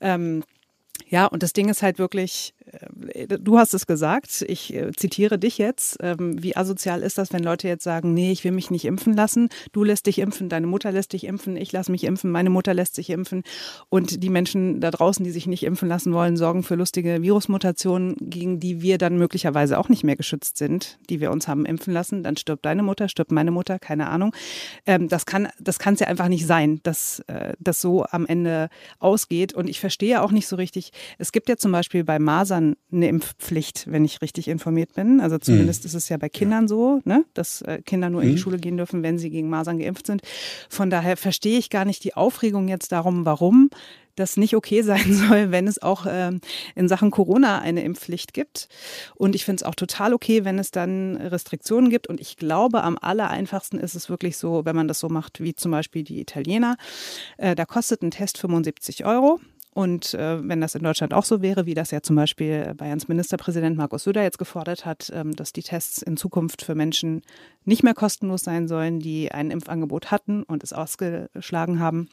Ähm, 0.00 0.42
ja, 1.10 1.26
und 1.26 1.42
das 1.42 1.52
Ding 1.52 1.68
ist 1.68 1.82
halt 1.82 1.98
wirklich, 1.98 2.54
äh, 3.14 3.26
du 3.26 3.58
hast 3.58 3.74
es 3.74 3.86
gesagt, 3.88 4.44
ich 4.46 4.72
äh, 4.72 4.92
zitiere 4.92 5.40
dich 5.40 5.58
jetzt, 5.58 5.98
ähm, 6.00 6.40
wie 6.40 6.56
asozial 6.56 7.02
ist 7.02 7.18
das, 7.18 7.32
wenn 7.32 7.42
Leute 7.42 7.66
jetzt 7.66 7.82
sagen, 7.82 8.14
nee, 8.14 8.30
ich 8.30 8.44
will 8.44 8.52
mich 8.52 8.70
nicht 8.70 8.84
impfen 8.84 9.14
lassen, 9.14 9.48
du 9.72 9.82
lässt 9.82 10.06
dich 10.06 10.20
impfen, 10.20 10.48
deine 10.48 10.68
Mutter 10.68 10.92
lässt 10.92 11.12
dich 11.12 11.24
impfen, 11.24 11.56
ich 11.56 11.72
lasse 11.72 11.90
mich 11.90 12.04
impfen, 12.04 12.30
meine 12.30 12.48
Mutter 12.48 12.74
lässt 12.74 12.94
sich 12.94 13.10
impfen. 13.10 13.42
Und 13.88 14.22
die 14.22 14.30
Menschen 14.30 14.80
da 14.80 14.92
draußen, 14.92 15.24
die 15.24 15.32
sich 15.32 15.48
nicht 15.48 15.64
impfen 15.64 15.88
lassen 15.88 16.12
wollen, 16.12 16.36
sorgen 16.36 16.62
für 16.62 16.76
lustige 16.76 17.22
Virusmutationen, 17.22 18.14
gegen 18.20 18.60
die 18.60 18.80
wir 18.80 18.96
dann 18.96 19.18
möglicherweise 19.18 19.78
auch 19.78 19.88
nicht 19.88 20.04
mehr 20.04 20.16
geschützt 20.16 20.58
sind, 20.58 21.00
die 21.10 21.20
wir 21.20 21.32
uns 21.32 21.48
haben 21.48 21.66
impfen 21.66 21.92
lassen, 21.92 22.22
dann 22.22 22.36
stirbt 22.36 22.64
deine 22.64 22.84
Mutter, 22.84 23.08
stirbt 23.08 23.32
meine 23.32 23.50
Mutter, 23.50 23.80
keine 23.80 24.08
Ahnung. 24.08 24.32
Ähm, 24.86 25.08
das 25.08 25.26
kann 25.26 25.48
das 25.58 25.80
kann 25.80 25.94
es 25.94 26.00
ja 26.00 26.06
einfach 26.06 26.28
nicht 26.28 26.46
sein, 26.46 26.78
dass 26.84 27.18
äh, 27.26 27.54
das 27.58 27.80
so 27.80 28.04
am 28.04 28.26
Ende 28.26 28.68
ausgeht. 29.00 29.54
Und 29.54 29.68
ich 29.68 29.80
verstehe 29.80 30.22
auch 30.22 30.30
nicht 30.30 30.46
so 30.46 30.54
richtig, 30.54 30.92
es 31.18 31.32
gibt 31.32 31.48
ja 31.48 31.56
zum 31.56 31.72
Beispiel 31.72 32.04
bei 32.04 32.18
Masern 32.18 32.76
eine 32.92 33.08
Impfpflicht, 33.08 33.90
wenn 33.90 34.04
ich 34.04 34.22
richtig 34.22 34.48
informiert 34.48 34.94
bin. 34.94 35.20
Also 35.20 35.38
zumindest 35.38 35.84
mhm. 35.84 35.86
ist 35.86 35.94
es 35.94 36.08
ja 36.08 36.16
bei 36.16 36.28
Kindern 36.28 36.64
ja. 36.64 36.68
so, 36.68 37.00
ne? 37.04 37.24
dass 37.34 37.62
äh, 37.62 37.82
Kinder 37.82 38.10
nur 38.10 38.20
mhm. 38.20 38.28
in 38.28 38.34
die 38.34 38.38
mhm. 38.38 38.42
Schule 38.42 38.58
gehen 38.58 38.76
dürfen, 38.76 39.02
wenn 39.02 39.18
sie 39.18 39.30
gegen 39.30 39.48
Masern 39.48 39.78
geimpft 39.78 40.06
sind. 40.06 40.22
Von 40.68 40.90
daher 40.90 41.16
verstehe 41.16 41.58
ich 41.58 41.70
gar 41.70 41.84
nicht 41.84 42.04
die 42.04 42.14
Aufregung 42.14 42.68
jetzt 42.68 42.92
darum, 42.92 43.24
warum 43.24 43.70
das 44.16 44.36
nicht 44.36 44.54
okay 44.54 44.82
sein 44.82 45.12
soll, 45.12 45.50
wenn 45.50 45.66
es 45.66 45.82
auch 45.82 46.06
ähm, 46.08 46.40
in 46.74 46.88
Sachen 46.88 47.10
Corona 47.10 47.60
eine 47.60 47.82
Impfpflicht 47.82 48.32
gibt. 48.32 48.68
Und 49.16 49.34
ich 49.34 49.44
finde 49.44 49.62
es 49.62 49.62
auch 49.64 49.74
total 49.74 50.14
okay, 50.14 50.44
wenn 50.44 50.58
es 50.58 50.70
dann 50.70 51.16
Restriktionen 51.16 51.90
gibt. 51.90 52.06
Und 52.06 52.20
ich 52.20 52.36
glaube, 52.36 52.82
am 52.82 52.98
aller 53.00 53.30
einfachsten 53.30 53.78
ist 53.78 53.94
es 53.94 54.08
wirklich 54.08 54.36
so, 54.36 54.64
wenn 54.64 54.76
man 54.76 54.88
das 54.88 55.00
so 55.00 55.08
macht 55.08 55.40
wie 55.40 55.54
zum 55.54 55.70
Beispiel 55.72 56.04
die 56.04 56.20
Italiener. 56.20 56.76
Äh, 57.36 57.54
da 57.54 57.64
kostet 57.64 58.02
ein 58.02 58.10
Test 58.10 58.38
75 58.38 59.04
Euro. 59.04 59.40
Und 59.72 60.14
äh, 60.14 60.46
wenn 60.48 60.60
das 60.60 60.74
in 60.74 60.82
Deutschland 60.82 61.14
auch 61.14 61.24
so 61.24 61.42
wäre, 61.42 61.64
wie 61.64 61.74
das 61.74 61.92
ja 61.92 62.02
zum 62.02 62.16
Beispiel 62.16 62.74
Bayerns 62.74 63.06
Ministerpräsident 63.06 63.76
Markus 63.76 64.04
Söder 64.04 64.22
jetzt 64.22 64.38
gefordert 64.38 64.84
hat, 64.84 65.10
ähm, 65.14 65.36
dass 65.36 65.52
die 65.52 65.62
Tests 65.62 66.02
in 66.02 66.16
Zukunft 66.16 66.62
für 66.62 66.74
Menschen 66.74 67.22
nicht 67.64 67.84
mehr 67.84 67.94
kostenlos 67.94 68.42
sein 68.42 68.66
sollen, 68.66 68.98
die 68.98 69.30
ein 69.30 69.50
Impfangebot 69.50 70.10
hatten 70.10 70.42
und 70.42 70.64
es 70.64 70.72
ausgeschlagen 70.72 71.78
haben, 71.78 72.08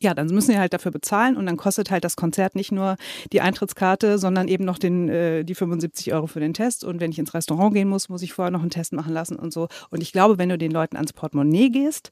ja, 0.00 0.14
dann 0.14 0.26
müssen 0.28 0.52
sie 0.52 0.58
halt 0.58 0.72
dafür 0.72 0.90
bezahlen 0.90 1.36
und 1.36 1.46
dann 1.46 1.56
kostet 1.56 1.90
halt 1.90 2.04
das 2.04 2.16
Konzert 2.16 2.54
nicht 2.54 2.72
nur 2.72 2.96
die 3.32 3.40
Eintrittskarte, 3.40 4.18
sondern 4.18 4.48
eben 4.48 4.64
noch 4.64 4.78
den, 4.78 5.08
äh, 5.08 5.44
die 5.44 5.54
75 5.54 6.12
Euro 6.12 6.26
für 6.26 6.40
den 6.40 6.54
Test. 6.54 6.84
Und 6.84 7.00
wenn 7.00 7.10
ich 7.10 7.18
ins 7.18 7.34
Restaurant 7.34 7.74
gehen 7.74 7.88
muss, 7.88 8.08
muss 8.08 8.22
ich 8.22 8.32
vorher 8.32 8.50
noch 8.50 8.62
einen 8.62 8.70
Test 8.70 8.92
machen 8.92 9.12
lassen 9.12 9.36
und 9.36 9.52
so. 9.52 9.68
Und 9.90 10.02
ich 10.02 10.12
glaube, 10.12 10.38
wenn 10.38 10.48
du 10.48 10.58
den 10.58 10.72
Leuten 10.72 10.96
ans 10.96 11.12
Portemonnaie 11.12 11.70
gehst 11.70 12.10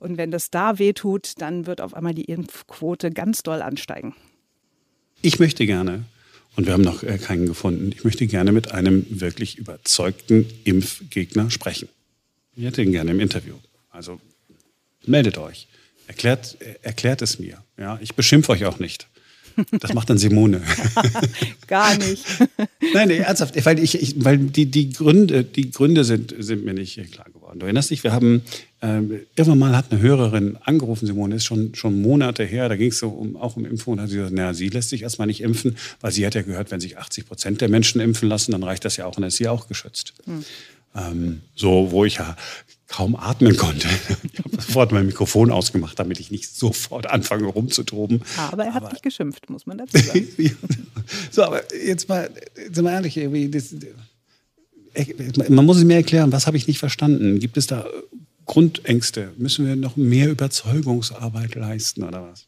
und 0.00 0.16
wenn 0.16 0.30
das 0.30 0.50
da 0.50 0.78
wehtut, 0.78 1.34
dann 1.38 1.66
wird 1.66 1.80
auf 1.80 1.94
einmal 1.94 2.14
die 2.14 2.24
Impfquote 2.24 3.10
ganz 3.10 3.42
doll 3.42 3.62
ansteigen. 3.62 4.14
Ich 5.22 5.38
möchte 5.38 5.66
gerne, 5.66 6.04
und 6.56 6.66
wir 6.66 6.72
haben 6.72 6.82
noch 6.82 7.02
äh, 7.02 7.18
keinen 7.18 7.46
gefunden, 7.46 7.92
ich 7.94 8.04
möchte 8.04 8.26
gerne 8.26 8.52
mit 8.52 8.72
einem 8.72 9.06
wirklich 9.08 9.58
überzeugten 9.58 10.46
Impfgegner 10.64 11.50
sprechen. 11.50 11.88
Ich 12.54 12.64
hätte 12.64 12.82
ihn 12.82 12.92
gerne 12.92 13.12
im 13.12 13.20
Interview. 13.20 13.54
Also 13.90 14.20
meldet 15.06 15.38
euch. 15.38 15.68
Erklärt, 16.12 16.58
erklärt 16.82 17.22
es 17.22 17.38
mir. 17.38 17.56
Ja, 17.78 17.98
ich 18.02 18.14
beschimpfe 18.14 18.52
euch 18.52 18.66
auch 18.66 18.78
nicht. 18.78 19.08
Das 19.80 19.94
macht 19.94 20.10
dann 20.10 20.18
Simone. 20.18 20.60
Gar 21.66 21.96
nicht. 21.96 22.22
Nein, 22.94 23.08
nee, 23.08 23.16
ernsthaft, 23.16 23.64
weil, 23.64 23.78
ich, 23.78 23.94
ich, 23.94 24.22
weil 24.22 24.36
die, 24.36 24.66
die, 24.70 24.90
Gründe, 24.90 25.42
die 25.42 25.70
Gründe 25.70 26.04
sind, 26.04 26.34
sind 26.38 26.66
mir 26.66 26.74
nicht 26.74 27.00
klar 27.12 27.30
geworden. 27.32 27.60
Du 27.60 27.64
erinnerst 27.64 27.90
dich, 27.90 28.04
wir 28.04 28.12
haben 28.12 28.42
äh, 28.80 29.00
irgendwann 29.36 29.58
mal 29.58 29.74
hat 29.74 29.90
eine 29.90 30.02
Hörerin 30.02 30.58
angerufen, 30.62 31.06
Simone, 31.06 31.36
ist 31.36 31.44
schon, 31.44 31.74
schon 31.74 32.02
Monate 32.02 32.44
her, 32.44 32.68
da 32.68 32.76
ging 32.76 32.90
es 32.90 32.98
so 32.98 33.08
um, 33.08 33.36
auch 33.36 33.56
um 33.56 33.64
Impfung 33.64 33.94
und 33.94 34.00
hat 34.00 34.10
sie 34.10 34.16
gesagt, 34.16 34.34
naja, 34.34 34.52
sie 34.52 34.68
lässt 34.68 34.90
sich 34.90 35.02
erstmal 35.02 35.26
nicht 35.26 35.40
impfen, 35.40 35.78
weil 36.02 36.12
sie 36.12 36.26
hat 36.26 36.34
ja 36.34 36.42
gehört, 36.42 36.70
wenn 36.70 36.80
sich 36.80 36.98
80 36.98 37.26
Prozent 37.26 37.60
der 37.62 37.70
Menschen 37.70 38.02
impfen 38.02 38.28
lassen, 38.28 38.52
dann 38.52 38.62
reicht 38.62 38.84
das 38.84 38.98
ja 38.98 39.06
auch 39.06 39.16
und 39.16 39.22
dann 39.22 39.28
ist 39.28 39.36
sie 39.36 39.48
auch 39.48 39.66
geschützt. 39.66 40.12
Hm. 40.24 40.44
Ähm, 40.94 41.40
so, 41.54 41.90
wo 41.90 42.04
ich 42.04 42.16
ja 42.16 42.36
kaum 42.92 43.16
atmen 43.16 43.56
konnte. 43.56 43.88
Ich 44.32 44.38
habe 44.38 44.50
sofort 44.50 44.92
mein 44.92 45.06
Mikrofon 45.06 45.50
ausgemacht, 45.50 45.98
damit 45.98 46.20
ich 46.20 46.30
nicht 46.30 46.54
sofort 46.54 47.08
anfange 47.08 47.46
rumzutoben. 47.46 48.22
Aber 48.36 48.64
er 48.64 48.74
hat 48.74 48.82
aber, 48.84 48.92
nicht 48.92 49.02
geschimpft, 49.02 49.50
muss 49.50 49.66
man 49.66 49.78
dazu 49.78 49.98
sagen. 49.98 50.28
so, 51.30 51.42
aber 51.42 51.62
jetzt 51.74 52.08
mal, 52.08 52.30
sind 52.70 52.84
wir 52.84 52.92
ehrlich, 52.92 53.16
irgendwie, 53.16 53.50
das, 53.50 53.74
man 55.48 55.64
muss 55.64 55.78
es 55.78 55.84
mir 55.84 55.94
erklären, 55.94 56.32
was 56.32 56.46
habe 56.46 56.56
ich 56.56 56.68
nicht 56.68 56.78
verstanden? 56.78 57.40
Gibt 57.40 57.56
es 57.56 57.66
da 57.66 57.86
Grundängste? 58.44 59.32
Müssen 59.38 59.66
wir 59.66 59.74
noch 59.74 59.96
mehr 59.96 60.30
Überzeugungsarbeit 60.30 61.54
leisten 61.54 62.02
oder 62.02 62.22
was? 62.30 62.46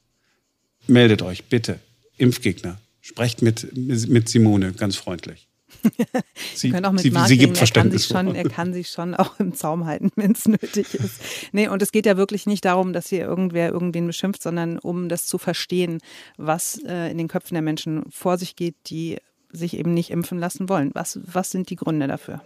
Meldet 0.87 1.23
euch 1.23 1.45
bitte, 1.45 1.81
Impfgegner. 2.19 2.79
Sprecht 3.01 3.41
mit, 3.43 3.75
mit 3.77 4.29
Simone 4.29 4.73
ganz 4.73 4.97
freundlich. 4.97 5.49
Sie, 6.55 6.71
können 6.71 6.85
auch 6.87 6.93
mit 6.93 7.03
sie, 7.03 7.13
sie 7.27 7.39
gibt 7.39 7.57
Verständnis 7.57 8.11
er 8.11 8.15
kann, 8.15 8.27
sich 8.27 8.35
schon, 8.35 8.47
er 8.47 8.51
kann 8.51 8.73
sich 8.73 8.89
schon 8.89 9.15
auch 9.15 9.39
im 9.39 9.55
Zaum 9.55 9.87
halten, 9.87 10.11
wenn 10.17 10.33
es 10.33 10.47
nötig 10.47 10.95
ist. 10.95 11.21
Nee, 11.53 11.69
und 11.69 11.83
es 11.83 11.93
geht 11.93 12.07
ja 12.07 12.17
wirklich 12.17 12.47
nicht 12.47 12.65
darum, 12.65 12.93
dass 12.93 13.09
hier 13.09 13.21
irgendwer 13.21 13.71
irgendwen 13.71 14.07
beschimpft, 14.07 14.43
sondern 14.43 14.79
um 14.79 15.09
das 15.09 15.27
zu 15.27 15.39
verstehen, 15.39 15.99
was 16.37 16.81
äh, 16.87 17.11
in 17.11 17.19
den 17.19 17.29
Köpfen 17.29 17.55
der 17.55 17.63
Menschen 17.63 18.05
vor 18.11 18.39
sich 18.39 18.57
geht, 18.57 18.77
die 18.87 19.19
sich 19.51 19.77
eben 19.77 19.95
nicht 19.95 20.11
impfen 20.11 20.39
lassen 20.39 20.69
wollen. 20.69 20.91
Was, 20.95 21.21
was 21.23 21.51
sind 21.51 21.71
die 21.71 21.77
Gründe 21.77 22.09
dafür? 22.09 22.41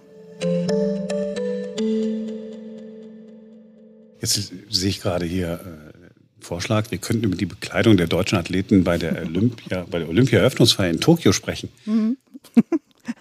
Jetzt 4.20 4.53
sehe 4.68 4.88
ich 4.88 5.01
gerade 5.01 5.24
hier 5.24 5.53
äh, 5.53 5.98
Vorschlag, 6.40 6.90
wir 6.90 6.98
könnten 6.98 7.24
über 7.24 7.37
die 7.37 7.46
Bekleidung 7.46 7.96
der 7.96 8.07
deutschen 8.07 8.38
Athleten 8.38 8.85
bei 8.85 8.98
der 8.98 9.22
Olympia, 9.22 9.87
bei 9.90 9.98
der 9.98 10.09
Olympia-Eröffnungsfeier 10.09 10.90
in 10.90 11.01
Tokio 11.01 11.33
sprechen. 11.33 11.68
Mhm. 11.85 12.16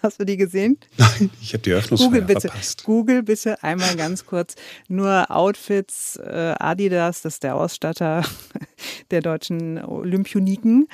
Hast 0.08 0.22
du 0.22 0.26
die 0.26 0.38
gesehen? 0.38 0.78
Nein, 0.96 1.30
ich 1.42 1.52
habe 1.54 1.64
die 1.64 1.72
Eröffnungsfeier 1.72 2.08
Google 2.08 2.22
bitte, 2.22 2.48
verpasst. 2.48 2.86
Google 2.86 3.24
bitte 3.24 3.62
einmal 3.62 3.94
ganz 3.98 4.26
kurz 4.26 4.56
nur 4.88 5.30
Outfits 5.30 6.16
äh, 6.16 6.56
Adidas, 6.58 7.24
das 7.24 7.34
ist 7.34 7.44
der 7.44 7.58
Ausstatter 7.58 8.24
der 9.12 9.20
deutschen 9.20 9.84
Olympioniken. 9.84 10.88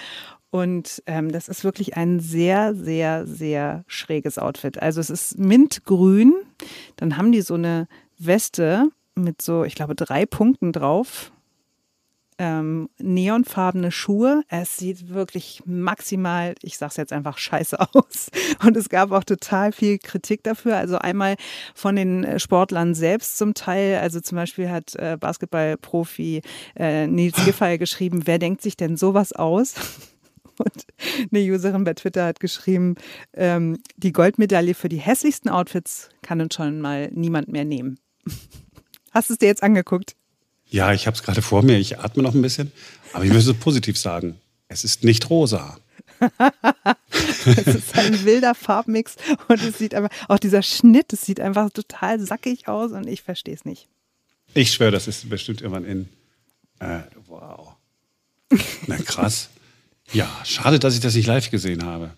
Und 0.49 1.03
ähm, 1.05 1.31
das 1.31 1.47
ist 1.47 1.63
wirklich 1.63 1.95
ein 1.95 2.21
sehr, 2.21 2.73
sehr, 2.73 3.27
sehr 3.27 3.83
schräges 3.85 4.39
Outfit. 4.39 4.81
Also 4.81 4.99
es 4.99 5.11
ist 5.11 5.37
mintgrün. 5.37 6.33
Dann 6.95 7.15
haben 7.15 7.31
die 7.31 7.41
so 7.41 7.53
eine 7.53 7.87
Weste 8.17 8.89
mit 9.13 9.43
so, 9.43 9.63
ich 9.63 9.75
glaube, 9.75 9.93
drei 9.93 10.25
Punkten 10.25 10.71
drauf 10.71 11.31
ähm, 12.37 12.89
neonfarbene 12.97 13.91
Schuhe. 13.91 14.43
Es 14.49 14.77
sieht 14.77 15.09
wirklich 15.09 15.61
maximal, 15.65 16.55
ich 16.61 16.77
sag's 16.77 16.97
jetzt 16.97 17.13
einfach, 17.13 17.37
scheiße 17.37 17.79
aus. 17.93 18.29
Und 18.63 18.77
es 18.77 18.89
gab 18.89 19.11
auch 19.11 19.23
total 19.23 19.71
viel 19.71 19.97
Kritik 19.97 20.43
dafür. 20.43 20.77
Also 20.77 20.97
einmal 20.97 21.35
von 21.75 21.95
den 21.95 22.23
äh, 22.23 22.39
Sportlern 22.39 22.95
selbst 22.95 23.37
zum 23.37 23.53
Teil. 23.53 23.99
Also 23.99 24.19
zum 24.19 24.35
Beispiel 24.35 24.69
hat 24.69 24.95
äh, 24.95 25.17
Basketballprofi 25.19 26.41
äh, 26.75 27.07
Nils 27.07 27.43
Giffey 27.45 27.77
geschrieben, 27.77 28.23
wer 28.25 28.39
denkt 28.39 28.61
sich 28.61 28.77
denn 28.77 28.97
sowas 28.97 29.33
aus? 29.33 29.75
Und 30.57 30.85
eine 31.31 31.51
Userin 31.51 31.83
bei 31.83 31.93
Twitter 31.93 32.25
hat 32.25 32.39
geschrieben, 32.39 32.95
ähm, 33.33 33.79
die 33.97 34.11
Goldmedaille 34.11 34.75
für 34.75 34.89
die 34.89 34.97
hässlichsten 34.97 35.49
Outfits 35.49 36.09
kann 36.21 36.41
uns 36.41 36.53
schon 36.53 36.79
mal 36.79 37.09
niemand 37.11 37.47
mehr 37.47 37.65
nehmen. 37.65 37.99
Hast 39.11 39.29
du 39.29 39.33
es 39.33 39.39
dir 39.39 39.47
jetzt 39.47 39.63
angeguckt? 39.63 40.15
Ja, 40.69 40.93
ich 40.93 41.07
habe 41.07 41.15
es 41.15 41.23
gerade 41.23 41.41
vor 41.41 41.61
mir. 41.63 41.77
Ich 41.77 41.99
atme 41.99 42.23
noch 42.23 42.33
ein 42.33 42.41
bisschen. 42.41 42.71
Aber 43.13 43.23
ich 43.23 43.31
müsste 43.31 43.51
es 43.51 43.57
positiv 43.57 43.97
sagen. 43.97 44.39
Es 44.67 44.83
ist 44.83 45.03
nicht 45.03 45.29
rosa. 45.29 45.77
es 47.45 47.67
ist 47.67 47.97
ein 47.97 48.25
wilder 48.25 48.55
Farbmix 48.55 49.15
und 49.47 49.61
es 49.61 49.77
sieht 49.77 49.93
einfach, 49.93 50.09
auch 50.29 50.39
dieser 50.39 50.63
Schnitt, 50.63 51.11
es 51.13 51.21
sieht 51.21 51.39
einfach 51.39 51.69
total 51.71 52.19
sackig 52.19 52.67
aus 52.67 52.91
und 52.91 53.07
ich 53.07 53.21
verstehe 53.21 53.53
es 53.53 53.65
nicht. 53.65 53.87
Ich 54.53 54.71
schwöre, 54.71 54.91
das 54.91 55.07
ist 55.07 55.29
bestimmt 55.29 55.61
irgendwann 55.61 55.85
in. 55.85 56.09
Äh, 56.79 57.01
wow. 57.27 57.75
Na 58.87 58.97
krass. 58.97 59.49
Ja, 60.11 60.29
schade, 60.43 60.79
dass 60.79 60.93
ich 60.93 60.99
das 60.99 61.15
nicht 61.15 61.27
live 61.27 61.49
gesehen 61.49 61.83
habe. 61.83 62.11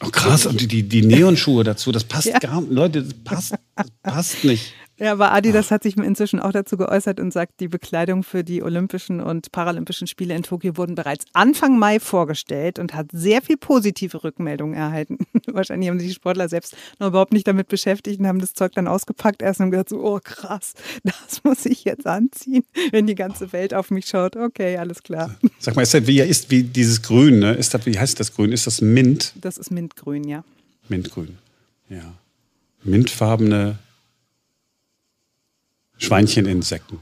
Oh 0.00 0.10
krass, 0.10 0.46
und 0.46 0.70
die, 0.70 0.82
die 0.82 1.02
Neonschuhe 1.02 1.64
dazu, 1.64 1.90
das 1.90 2.04
passt 2.04 2.26
ja. 2.26 2.38
gar 2.38 2.60
nicht. 2.60 2.72
Leute, 2.72 3.02
das 3.02 3.14
passt, 3.24 3.54
das 3.74 3.90
passt 4.02 4.44
nicht. 4.44 4.74
Ja, 5.00 5.12
aber 5.12 5.32
Adidas 5.32 5.70
hat 5.70 5.84
sich 5.84 5.96
inzwischen 5.96 6.40
auch 6.40 6.50
dazu 6.50 6.76
geäußert 6.76 7.20
und 7.20 7.32
sagt, 7.32 7.60
die 7.60 7.68
Bekleidung 7.68 8.24
für 8.24 8.42
die 8.42 8.64
Olympischen 8.64 9.20
und 9.20 9.52
Paralympischen 9.52 10.08
Spiele 10.08 10.34
in 10.34 10.42
Tokio 10.42 10.76
wurden 10.76 10.96
bereits 10.96 11.24
Anfang 11.34 11.78
Mai 11.78 12.00
vorgestellt 12.00 12.80
und 12.80 12.94
hat 12.94 13.06
sehr 13.12 13.40
viel 13.40 13.56
positive 13.56 14.24
Rückmeldungen 14.24 14.74
erhalten. 14.74 15.18
Wahrscheinlich 15.46 15.88
haben 15.88 16.00
sich 16.00 16.08
die 16.08 16.14
Sportler 16.14 16.48
selbst 16.48 16.76
noch 16.98 17.08
überhaupt 17.08 17.32
nicht 17.32 17.46
damit 17.46 17.68
beschäftigt 17.68 18.18
und 18.18 18.26
haben 18.26 18.40
das 18.40 18.54
Zeug 18.54 18.72
dann 18.72 18.88
ausgepackt 18.88 19.40
erst 19.40 19.60
und 19.60 19.70
gesagt 19.70 19.90
so, 19.90 20.02
oh 20.02 20.18
krass, 20.22 20.74
das 21.04 21.44
muss 21.44 21.64
ich 21.64 21.84
jetzt 21.84 22.06
anziehen, 22.06 22.64
wenn 22.90 23.06
die 23.06 23.14
ganze 23.14 23.52
Welt 23.52 23.74
auf 23.74 23.92
mich 23.92 24.06
schaut. 24.06 24.36
Okay, 24.36 24.78
alles 24.78 25.04
klar. 25.04 25.36
Sag 25.60 25.76
mal, 25.76 25.82
ist 25.82 25.94
das 25.94 26.08
wie, 26.08 26.20
ist 26.20 26.50
wie 26.50 26.64
dieses 26.64 27.02
Grün, 27.02 27.38
ne? 27.38 27.54
Ist 27.54 27.72
das, 27.72 27.86
wie 27.86 27.96
heißt 27.96 28.18
das 28.18 28.34
Grün? 28.34 28.50
Ist 28.50 28.66
das 28.66 28.80
Mint? 28.80 29.32
Das 29.40 29.58
ist 29.58 29.70
Mintgrün, 29.70 30.24
ja. 30.24 30.42
Mintgrün, 30.88 31.38
ja. 31.88 32.14
Mintfarbene 32.82 33.78
Schweinchteninsekten. 35.98 36.98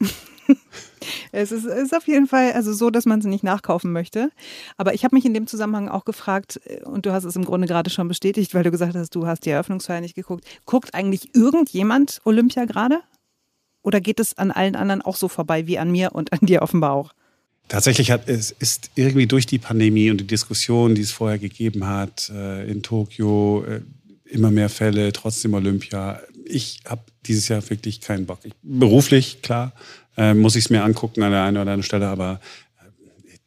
es 1.32 1.52
ist, 1.52 1.64
ist, 1.64 1.94
auf 1.94 2.06
jeden 2.06 2.26
Fall 2.26 2.52
also 2.52 2.72
so, 2.72 2.90
dass 2.90 3.06
man 3.06 3.20
sie 3.20 3.28
nicht 3.28 3.44
nachkaufen 3.44 3.92
möchte. 3.92 4.30
Aber 4.76 4.94
ich 4.94 5.04
habe 5.04 5.14
mich 5.14 5.24
in 5.24 5.34
dem 5.34 5.46
Zusammenhang 5.46 5.88
auch 5.88 6.04
gefragt, 6.04 6.60
äh, 6.64 6.82
und 6.84 7.06
du 7.06 7.12
hast 7.12 7.24
es 7.24 7.36
im 7.36 7.44
Grunde 7.44 7.66
gerade 7.66 7.90
schon 7.90 8.08
bestätigt, 8.08 8.54
weil 8.54 8.62
du 8.62 8.70
gesagt 8.70 8.94
hast, 8.94 9.14
du 9.14 9.26
hast 9.26 9.44
die 9.44 9.50
Eröffnungsfeier 9.50 10.00
nicht 10.00 10.14
geguckt. 10.14 10.44
Guckt 10.64 10.94
eigentlich 10.94 11.34
irgendjemand 11.34 12.20
Olympia 12.24 12.64
gerade? 12.64 13.00
Oder 13.82 14.00
geht 14.00 14.20
es 14.20 14.36
an 14.36 14.50
allen 14.50 14.76
anderen 14.76 15.02
auch 15.02 15.16
so 15.16 15.28
vorbei 15.28 15.66
wie 15.66 15.78
an 15.78 15.90
mir 15.90 16.12
und 16.12 16.32
an 16.32 16.40
dir 16.42 16.62
offenbar 16.62 16.92
auch? 16.92 17.12
Tatsächlich 17.68 18.10
hat 18.10 18.28
es 18.28 18.50
ist 18.50 18.90
irgendwie 18.94 19.26
durch 19.26 19.44
die 19.44 19.58
Pandemie 19.58 20.10
und 20.10 20.20
die 20.20 20.26
Diskussion, 20.26 20.94
die 20.94 21.02
es 21.02 21.12
vorher 21.12 21.38
gegeben 21.38 21.86
hat 21.86 22.30
äh, 22.34 22.68
in 22.68 22.82
Tokio, 22.82 23.62
äh, 23.64 23.80
immer 24.24 24.50
mehr 24.50 24.70
Fälle, 24.70 25.12
trotzdem 25.12 25.54
Olympia. 25.54 26.20
Ich 26.48 26.80
habe 26.86 27.02
dieses 27.26 27.48
Jahr 27.48 27.68
wirklich 27.68 28.00
keinen 28.00 28.26
Bock. 28.26 28.40
Ich, 28.42 28.52
beruflich, 28.62 29.42
klar, 29.42 29.72
äh, 30.16 30.34
muss 30.34 30.56
ich 30.56 30.64
es 30.64 30.70
mir 30.70 30.82
angucken 30.82 31.22
an 31.22 31.32
der 31.32 31.42
einen 31.42 31.56
oder 31.56 31.62
anderen 31.62 31.82
Stelle, 31.82 32.08
aber 32.08 32.40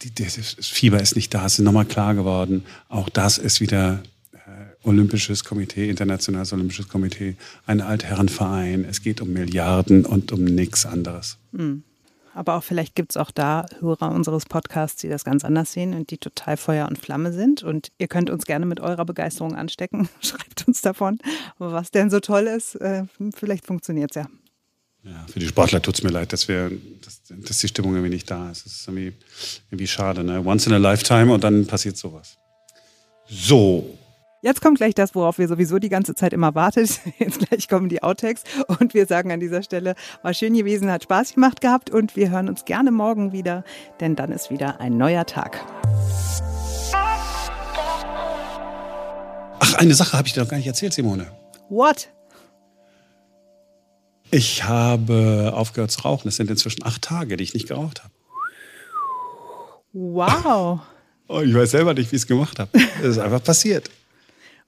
äh, 0.03 0.09
das 0.15 0.37
Fieber 0.61 1.01
ist 1.01 1.15
nicht 1.15 1.33
da. 1.33 1.45
Es 1.45 1.59
ist 1.59 1.65
nochmal 1.65 1.85
klar 1.85 2.15
geworden. 2.15 2.63
Auch 2.89 3.09
das 3.09 3.37
ist 3.37 3.59
wieder 3.61 4.03
äh, 4.33 4.87
Olympisches 4.87 5.43
Komitee, 5.43 5.89
Internationales 5.89 6.53
Olympisches 6.53 6.87
Komitee, 6.87 7.35
ein 7.65 7.81
Altherrenverein. 7.81 8.85
Es 8.85 9.01
geht 9.01 9.21
um 9.21 9.33
Milliarden 9.33 10.05
und 10.05 10.31
um 10.31 10.43
nichts 10.43 10.85
anderes. 10.85 11.37
Mhm. 11.51 11.83
Aber 12.33 12.55
auch 12.55 12.63
vielleicht 12.63 12.95
gibt 12.95 13.11
es 13.11 13.17
auch 13.17 13.31
da 13.31 13.65
Hörer 13.79 14.11
unseres 14.11 14.45
Podcasts, 14.45 15.01
die 15.01 15.09
das 15.09 15.25
ganz 15.25 15.43
anders 15.43 15.73
sehen 15.73 15.93
und 15.93 16.11
die 16.11 16.17
total 16.17 16.57
Feuer 16.57 16.87
und 16.87 16.97
Flamme 16.97 17.33
sind. 17.33 17.63
Und 17.63 17.89
ihr 17.97 18.07
könnt 18.07 18.29
uns 18.29 18.45
gerne 18.45 18.65
mit 18.65 18.79
eurer 18.79 19.05
Begeisterung 19.05 19.55
anstecken. 19.55 20.09
Schreibt 20.21 20.67
uns 20.67 20.81
davon, 20.81 21.19
was 21.57 21.91
denn 21.91 22.09
so 22.09 22.19
toll 22.19 22.43
ist. 22.43 22.75
Äh, 22.75 23.03
vielleicht 23.35 23.65
funktioniert 23.65 24.11
es 24.11 24.15
ja. 24.15 24.27
Ja, 25.03 25.25
für 25.31 25.39
die 25.39 25.47
Sportler 25.47 25.81
tut 25.81 25.95
es 25.95 26.03
mir 26.03 26.11
leid, 26.11 26.31
dass, 26.31 26.47
wir, 26.47 26.71
dass, 27.03 27.23
dass, 27.27 27.57
die 27.57 27.67
Stimmung 27.67 27.93
irgendwie 27.93 28.13
nicht 28.13 28.29
da 28.29 28.51
ist. 28.51 28.65
Das 28.65 28.73
ist 28.73 28.87
irgendwie, 28.87 29.13
irgendwie 29.71 29.87
schade. 29.87 30.23
Ne? 30.23 30.45
Once 30.45 30.67
in 30.67 30.73
a 30.73 30.77
lifetime 30.77 31.33
und 31.33 31.43
dann 31.43 31.65
passiert 31.65 31.97
sowas. 31.97 32.37
So, 33.27 33.97
Jetzt 34.43 34.59
kommt 34.59 34.79
gleich 34.79 34.95
das, 34.95 35.13
worauf 35.13 35.37
wir 35.37 35.47
sowieso 35.47 35.77
die 35.77 35.89
ganze 35.89 36.15
Zeit 36.15 36.33
immer 36.33 36.55
wartet. 36.55 36.99
Jetzt 37.19 37.47
gleich 37.47 37.67
kommen 37.67 37.89
die 37.89 38.01
Outtakes 38.01 38.43
und 38.79 38.95
wir 38.95 39.05
sagen 39.05 39.31
an 39.31 39.39
dieser 39.39 39.61
Stelle, 39.61 39.93
war 40.23 40.33
schön 40.33 40.55
gewesen, 40.55 40.89
hat 40.89 41.03
Spaß 41.03 41.35
gemacht 41.35 41.61
gehabt 41.61 41.91
und 41.91 42.15
wir 42.15 42.31
hören 42.31 42.49
uns 42.49 42.65
gerne 42.65 42.89
morgen 42.89 43.33
wieder, 43.33 43.63
denn 43.99 44.15
dann 44.15 44.31
ist 44.31 44.49
wieder 44.49 44.81
ein 44.81 44.97
neuer 44.97 45.27
Tag. 45.27 45.63
Ach, 49.59 49.75
eine 49.75 49.93
Sache 49.93 50.17
habe 50.17 50.27
ich 50.27 50.33
dir 50.33 50.41
noch 50.41 50.49
gar 50.49 50.57
nicht 50.57 50.65
erzählt, 50.65 50.93
Simone. 50.93 51.27
What? 51.69 52.09
Ich 54.31 54.63
habe 54.63 55.51
aufgehört 55.53 55.91
zu 55.91 56.01
rauchen. 56.01 56.29
Es 56.29 56.37
sind 56.37 56.49
inzwischen 56.49 56.83
acht 56.83 57.03
Tage, 57.03 57.37
die 57.37 57.43
ich 57.43 57.53
nicht 57.53 57.67
geraucht 57.67 58.03
habe. 58.03 58.13
Wow. 59.93 60.79
Oh, 61.27 61.41
ich 61.41 61.53
weiß 61.53 61.71
selber 61.71 61.93
nicht, 61.93 62.11
wie 62.11 62.15
ich 62.15 62.23
es 62.23 62.27
gemacht 62.27 62.57
habe. 62.57 62.71
Es 63.01 63.09
ist 63.09 63.17
einfach 63.19 63.43
passiert. 63.43 63.91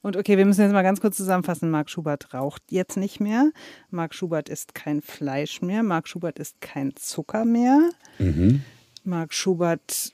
Und 0.04 0.18
okay, 0.18 0.38
wir 0.38 0.46
müssen 0.46 0.62
jetzt 0.62 0.74
mal 0.74 0.84
ganz 0.84 1.00
kurz 1.02 1.16
zusammenfassen. 1.16 1.72
Marc 1.72 1.90
Schubert 1.90 2.34
raucht 2.34 2.62
jetzt 2.70 2.98
nicht 2.98 3.22
mehr. 3.22 3.52
Marc 3.90 4.14
Schubert 4.14 4.50
isst 4.50 4.76
kein 4.76 5.02
Fleisch 5.02 5.62
mehr. 5.62 5.82
Marc 5.82 6.10
Schubert 6.10 6.38
isst 6.40 6.60
kein 6.60 6.96
Zucker 6.98 7.46
mehr. 7.46 7.90
Mhm. 8.20 8.64
Marc 9.06 9.34
Schubert 9.34 10.14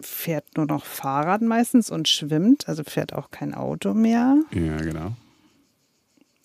fährt 0.00 0.56
nur 0.56 0.66
noch 0.66 0.86
Fahrrad 0.86 1.42
meistens 1.42 1.90
und 1.90 2.08
schwimmt, 2.08 2.68
also 2.68 2.84
fährt 2.84 3.12
auch 3.12 3.30
kein 3.30 3.54
Auto 3.54 3.92
mehr. 3.94 4.38
Ja, 4.52 4.76
genau. 4.78 5.12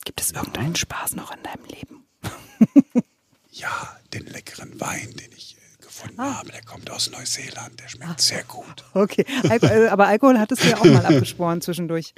Gibt 0.03 0.19
es 0.19 0.31
irgendeinen. 0.31 0.75
Spaß 0.75 1.15
noch 1.15 1.33
in 1.33 1.41
deinem 1.43 1.65
Leben? 1.65 2.03
ja, 3.51 3.97
den 4.13 4.25
leckeren 4.25 4.79
Wein, 4.81 5.13
den 5.15 5.31
ich 5.37 5.55
äh, 5.57 5.62
gefunden 5.93 6.19
ah. 6.19 6.39
habe. 6.39 6.51
Der 6.51 6.61
kommt 6.61 6.89
aus 6.89 7.11
Neuseeland, 7.11 7.79
der 7.79 7.87
schmeckt 7.87 8.11
Ach. 8.15 8.19
sehr 8.19 8.43
gut. 8.43 8.83
Okay, 8.93 9.25
Alko 9.49 9.67
äh, 9.67 9.87
aber 9.87 10.07
Alkohol 10.07 10.39
hattest 10.39 10.63
du 10.63 10.69
ja 10.69 10.77
auch 10.77 10.85
mal 10.85 11.05
abgesporen 11.05 11.61
zwischendurch. 11.61 12.13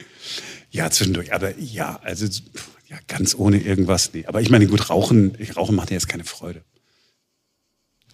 Ja, 0.72 0.90
zwischendurch, 0.90 1.34
aber 1.34 1.58
ja, 1.58 2.00
also 2.04 2.26
ja, 2.88 2.98
ganz 3.08 3.36
ohne 3.36 3.60
irgendwas. 3.60 4.14
Nee. 4.14 4.26
Aber 4.26 4.42
ich 4.42 4.50
meine, 4.50 4.68
gut, 4.68 4.90
Rauchen, 4.90 5.38
Rauchen 5.56 5.76
macht 5.76 5.90
ja 5.90 5.96
jetzt 5.96 6.08
keine 6.08 6.24
Freude. 6.24 6.64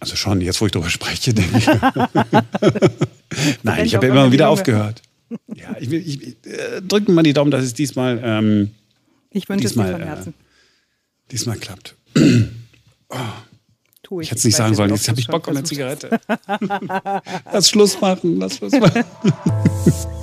Also 0.00 0.16
schon, 0.16 0.40
jetzt 0.40 0.60
wo 0.60 0.66
ich 0.66 0.72
darüber 0.72 0.90
spreche, 0.90 1.32
denke 1.34 1.58
ich. 1.58 1.66
Nein, 3.62 3.86
ich 3.86 3.94
habe 3.94 4.06
ja 4.06 4.12
immer 4.12 4.32
wieder 4.32 4.48
aufgehört. 4.48 5.02
Ja, 5.54 5.76
ich, 5.78 5.90
ich, 5.90 6.22
ich 6.22 6.36
äh, 6.46 6.82
drücken 6.82 7.14
mal 7.14 7.22
die 7.22 7.32
Daumen, 7.32 7.50
dass 7.50 7.64
es 7.64 7.72
diesmal. 7.72 8.20
Ähm, 8.22 8.70
ich 9.30 9.48
wünsche 9.48 9.66
es 9.66 9.74
dir 9.74 9.84
von 9.84 10.02
Herzen. 10.02 10.34
Äh, 10.34 11.30
diesmal 11.30 11.56
klappt. 11.58 11.96
Oh. 13.14 13.18
Ich, 14.10 14.10
ich 14.20 14.30
hätte 14.30 14.38
es 14.38 14.44
nicht 14.44 14.56
sagen 14.56 14.74
sollen, 14.74 14.90
jetzt 14.90 15.08
habe 15.08 15.20
ich 15.20 15.26
Bock 15.26 15.48
auf 15.48 15.56
eine 15.56 15.64
Zigarette. 15.64 16.20
lass 17.52 17.68
Schluss 17.68 18.00
machen, 18.00 18.38
lass 18.38 18.56
Schluss 18.56 18.72
machen. 18.72 19.04